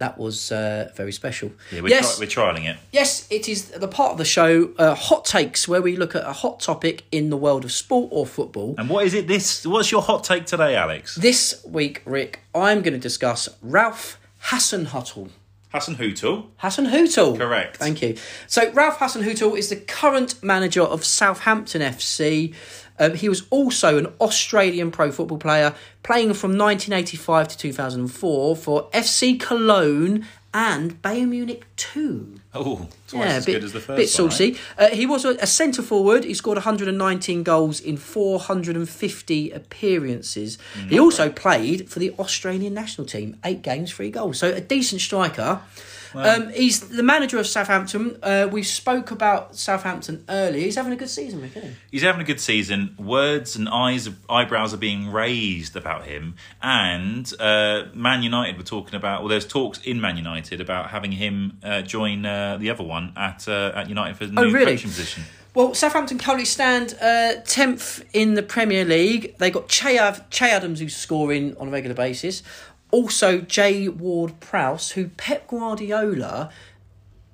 [0.00, 1.52] That was uh, very special.
[1.70, 2.78] Yeah, we're, yes, tri- we're trialing it.
[2.90, 6.24] yes, it is the part of the show, uh, Hot Takes, where we look at
[6.24, 8.74] a hot topic in the world of sport or football.
[8.78, 9.28] And what is it?
[9.28, 9.66] This?
[9.66, 11.16] What's your hot take today, Alex?
[11.16, 15.28] This week, Rick, I'm going to discuss Ralph Hasenhüttl.
[15.72, 16.46] Hasenhüttl.
[16.56, 17.36] Hassan Hootel.
[17.38, 17.76] Correct.
[17.76, 18.16] Thank you.
[18.46, 22.54] So Ralph Hasenhüttl is the current manager of Southampton FC.
[22.98, 28.90] Um, he was also an Australian pro football player, playing from 1985 to 2004 for
[28.90, 32.40] FC Cologne and Bayern Munich 2.
[32.54, 34.36] Oh, twice as bit, good as the first bit one, right?
[34.36, 34.56] saucy.
[34.76, 36.24] Uh, he was a, a centre forward.
[36.24, 40.58] He scored 119 goals in 450 appearances.
[40.74, 44.38] Mm, he also played for the Australian national team, eight games, three goals.
[44.38, 45.60] So a decent striker.
[46.14, 48.18] Um, he's the manager of Southampton.
[48.22, 50.62] Uh, we spoke about Southampton earlier.
[50.64, 51.70] He's having a good season, isn't he?
[51.92, 52.94] He's having a good season.
[52.98, 56.34] Words and eyes, eyebrows are being raised about him.
[56.62, 59.20] And uh, Man United were talking about.
[59.20, 63.12] Well, there's talks in Man United about having him uh, join uh, the other one
[63.16, 64.72] at uh, at United for the new Oh, really?
[64.72, 65.24] coaching position.
[65.52, 69.36] Well, Southampton currently stand uh, 10th in the Premier League.
[69.38, 69.98] They got Che,
[70.30, 72.44] che Adams, who's scoring on a regular basis.
[72.90, 76.50] Also, Jay Ward Prowse, who Pep Guardiola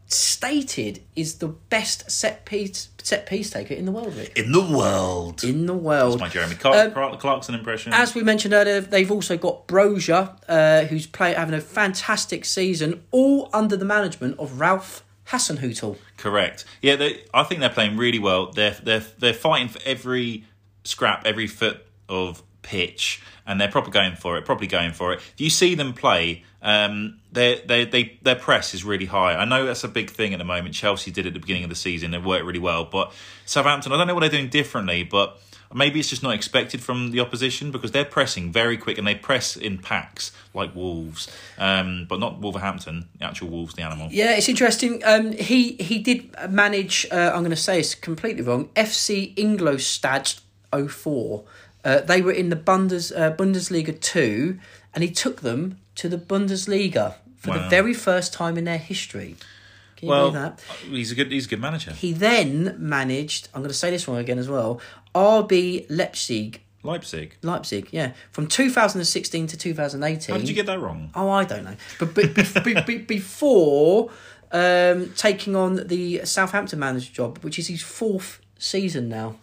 [0.09, 4.37] stated is the best set piece set piece taker in the world, Rick.
[4.39, 5.43] In the world.
[5.45, 6.13] In the world.
[6.15, 7.93] That's my Jeremy Clark- Um, Clark- Clarkson impression.
[7.93, 13.03] As we mentioned earlier, they've also got Broja, uh, who's play, having a fantastic season,
[13.11, 15.97] all under the management of Ralph Hasenhüttl.
[16.17, 16.65] Correct.
[16.83, 18.53] Yeah, they, I think they're playing really well.
[18.53, 20.45] They're they're they're fighting for every
[20.85, 24.45] scrap, every foot of pitch, and they're probably going for it.
[24.45, 25.21] Probably going for it.
[25.21, 29.35] If you see them play, um, they they their press is really high.
[29.35, 30.75] I know that's a big thing at the moment.
[30.75, 32.12] Chelsea did at the beginning of the season.
[32.12, 33.12] It worked really well, but
[33.47, 35.41] Southampton, I don't know what they're doing differently, but.
[35.75, 39.17] Maybe it's just not expected from the opposition because they're pressing very quick and they
[39.17, 44.09] press in packs like wolves, um, but not Wolverhampton, the actual wolves, the animal.
[44.12, 45.03] Yeah, it's interesting.
[45.05, 47.05] Um, he he did manage.
[47.11, 48.69] Uh, I'm going to say it's completely wrong.
[48.77, 50.37] FC Ingolstadt
[50.73, 51.45] 04.
[51.87, 54.59] Uh, they were in the Bundes, uh, Bundesliga two,
[54.93, 59.37] and he took them to the Bundesliga for the very first time in their history.
[59.95, 60.61] Can you well, believe that?
[60.91, 61.93] he's a good he's a good manager.
[61.93, 63.49] He then managed.
[63.55, 64.80] I'm going to say this one again as well.
[65.14, 67.37] RB Leipzig, Leipzig.
[67.43, 70.34] Leipzig, yeah, from 2016 to 2018.
[70.34, 71.11] How did you get that wrong?
[71.14, 71.76] Oh, I don't know.
[72.01, 72.14] But,
[72.64, 74.11] be, be, before
[74.51, 79.37] um, taking on the Southampton manager job, which is his fourth season now.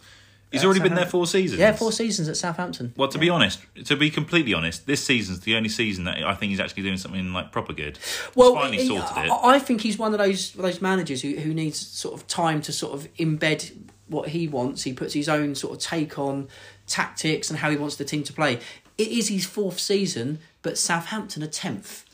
[0.54, 1.60] He's already been there four seasons.
[1.60, 2.94] Yeah, four seasons at Southampton.
[2.96, 6.36] Well, to be honest, to be completely honest, this season's the only season that I
[6.36, 7.98] think he's actually doing something like proper good.
[8.36, 9.32] Well, he's finally he- sorted it.
[9.32, 12.62] I I think he's one of those those managers who, who needs sort of time
[12.62, 13.72] to sort of embed
[14.08, 14.84] what he wants.
[14.84, 16.48] He puts his own sort of take on
[16.86, 18.60] tactics and how he wants the team to play.
[18.98, 22.06] It is his fourth season, but Southampton are tenth.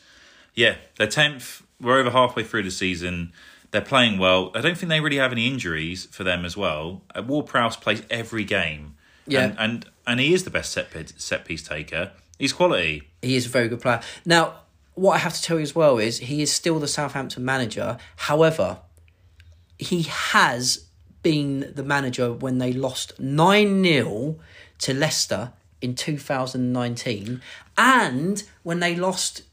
[0.55, 1.63] Yeah, they're tenth.
[1.81, 3.33] We're over halfway through the season.
[3.71, 4.51] They're playing well.
[4.55, 7.03] I don't think they really have any injuries for them as well.
[7.13, 8.95] Uh, Ward Prowse plays every game.
[9.27, 9.43] Yeah.
[9.43, 12.11] and and, and he is the best set piece, set piece taker.
[12.39, 13.03] He's quality.
[13.21, 14.01] He is a very good player.
[14.25, 14.61] Now,
[14.95, 17.97] what I have to tell you as well is he is still the Southampton manager.
[18.15, 18.79] However,
[19.77, 20.85] he has
[21.21, 24.39] been the manager when they lost 9 0
[24.79, 27.41] to Leicester in 2019
[27.77, 29.43] and when they lost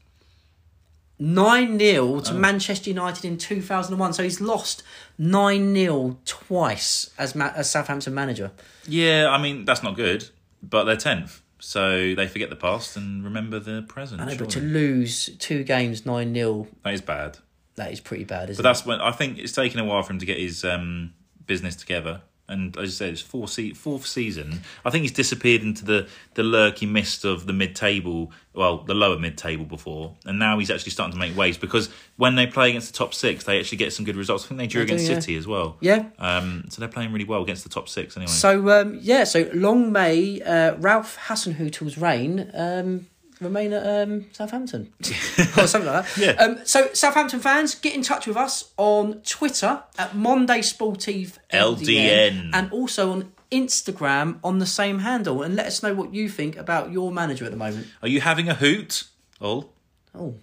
[1.18, 4.12] 9 0 to Manchester United in 2001.
[4.12, 4.82] So he's lost
[5.18, 8.52] 9 0 twice as, ma- as Southampton manager.
[8.86, 10.28] Yeah, I mean that's not good,
[10.62, 14.20] but they're tenth, so they forget the past and remember the present.
[14.20, 17.38] I know, but to lose two games 9 0, that is bad.
[17.76, 20.12] that is pretty bad, isn't But that's when I think it's taken a while for
[20.12, 21.14] him to get his um,
[21.46, 22.22] business together.
[22.48, 24.60] And as I said, it's four se- fourth season.
[24.84, 28.94] I think he's disappeared into the, the lurky mist of the mid table, well, the
[28.94, 32.46] lower mid table before, and now he's actually starting to make waves because when they
[32.46, 34.44] play against the top six, they actually get some good results.
[34.44, 35.18] I think they drew They do, against yeah.
[35.20, 35.76] City as well.
[35.80, 36.04] Yeah.
[36.18, 38.30] Um, so they're playing really well against the top six anyway.
[38.30, 43.08] So um, yeah, so long may uh, Ralph Hasenhüttl's reign um,
[43.40, 44.92] remain at um, Southampton
[45.58, 46.16] or something like that.
[46.16, 46.42] Yeah.
[46.42, 52.50] Um, so Southampton fans, get in touch with us on Twitter at Monday Sportif LDN.
[52.52, 56.56] and also on Instagram on the same handle, and let us know what you think
[56.56, 57.86] about your manager at the moment.
[58.02, 59.04] Are you having a hoot?
[59.40, 59.72] All.
[60.14, 60.34] Oh.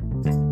[0.00, 0.47] Well,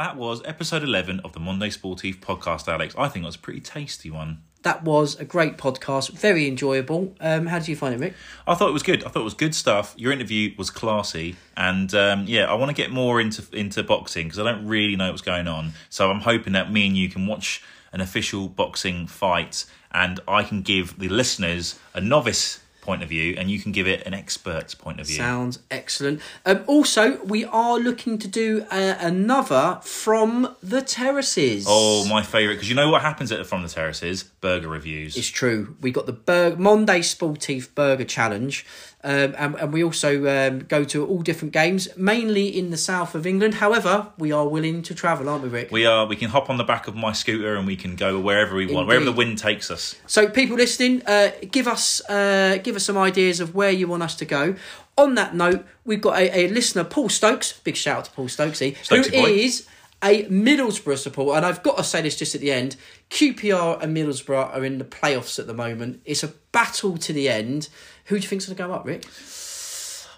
[0.00, 2.94] that was episode 11 of the Monday Sportif podcast, Alex.
[2.96, 4.42] I think it was a pretty tasty one.
[4.62, 7.14] That was a great podcast, very enjoyable.
[7.20, 8.14] Um, how did you find it, Rick?
[8.46, 9.04] I thought it was good.
[9.04, 9.94] I thought it was good stuff.
[9.98, 14.26] Your interview was classy, and um, yeah, I want to get more into into boxing
[14.26, 15.72] because I don't really know what's going on.
[15.90, 20.44] So I'm hoping that me and you can watch an official boxing fight, and I
[20.44, 24.14] can give the listeners a novice point of view, and you can give it an
[24.14, 25.16] expert's point of view.
[25.16, 26.20] Sounds excellent.
[26.44, 31.66] Um, also, we are looking to do uh, another from the terraces.
[31.68, 35.16] Oh, my favourite because you know what happens at the from the terraces burger reviews.
[35.16, 35.76] It's true.
[35.80, 38.64] We got the Bur- Monday Sportif Burger Challenge,
[39.02, 43.14] um, and, and we also um, go to all different games, mainly in the south
[43.14, 43.54] of England.
[43.54, 45.70] However, we are willing to travel, aren't we, Rick?
[45.70, 46.06] we are.
[46.06, 48.66] We can hop on the back of my scooter and we can go wherever we
[48.66, 49.96] want, wherever the wind takes us.
[50.06, 54.02] So, people listening, uh, give us uh, give us some ideas of where you want
[54.02, 54.54] us to go.
[54.98, 57.54] On that note, we've got a, a listener, Paul Stokes.
[57.60, 59.30] Big shout out to Paul Stokesy, who boy.
[59.30, 59.66] is
[60.02, 61.36] a Middlesbrough supporter.
[61.36, 62.76] And I've got to say this just at the end:
[63.08, 66.02] QPR and Middlesbrough are in the playoffs at the moment.
[66.04, 67.70] It's a battle to the end.
[68.10, 69.06] Who do you think's going to go up, Rick?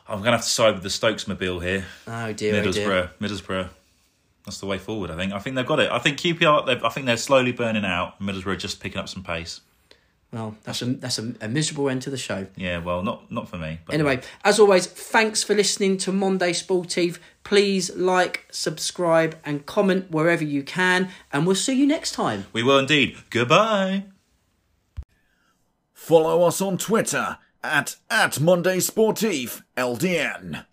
[0.09, 1.85] I'm going to have to side with the Stokes mobile here.
[2.07, 2.89] Oh dear, oh dear.
[2.89, 3.69] Middlesbrough, Middlesbrough.
[4.47, 5.11] That's the way forward.
[5.11, 5.33] I think.
[5.35, 5.91] I think they've got it.
[5.93, 6.65] I think QPR.
[6.67, 8.19] they've- I think they're slowly burning out.
[8.19, 9.61] Middlesbrough just picking up some pace.
[10.33, 12.47] Well, that's a that's a, a miserable end to the show.
[12.57, 12.79] Yeah.
[12.79, 13.79] Well, not not for me.
[13.85, 17.19] But Anyway, as always, thanks for listening to Monday Sportif.
[17.45, 22.47] Please like, subscribe, and comment wherever you can, and we'll see you next time.
[22.55, 23.19] we will indeed.
[23.29, 24.05] Goodbye.
[25.93, 30.65] Follow us on Twitter at, at Monday Sportif LDN.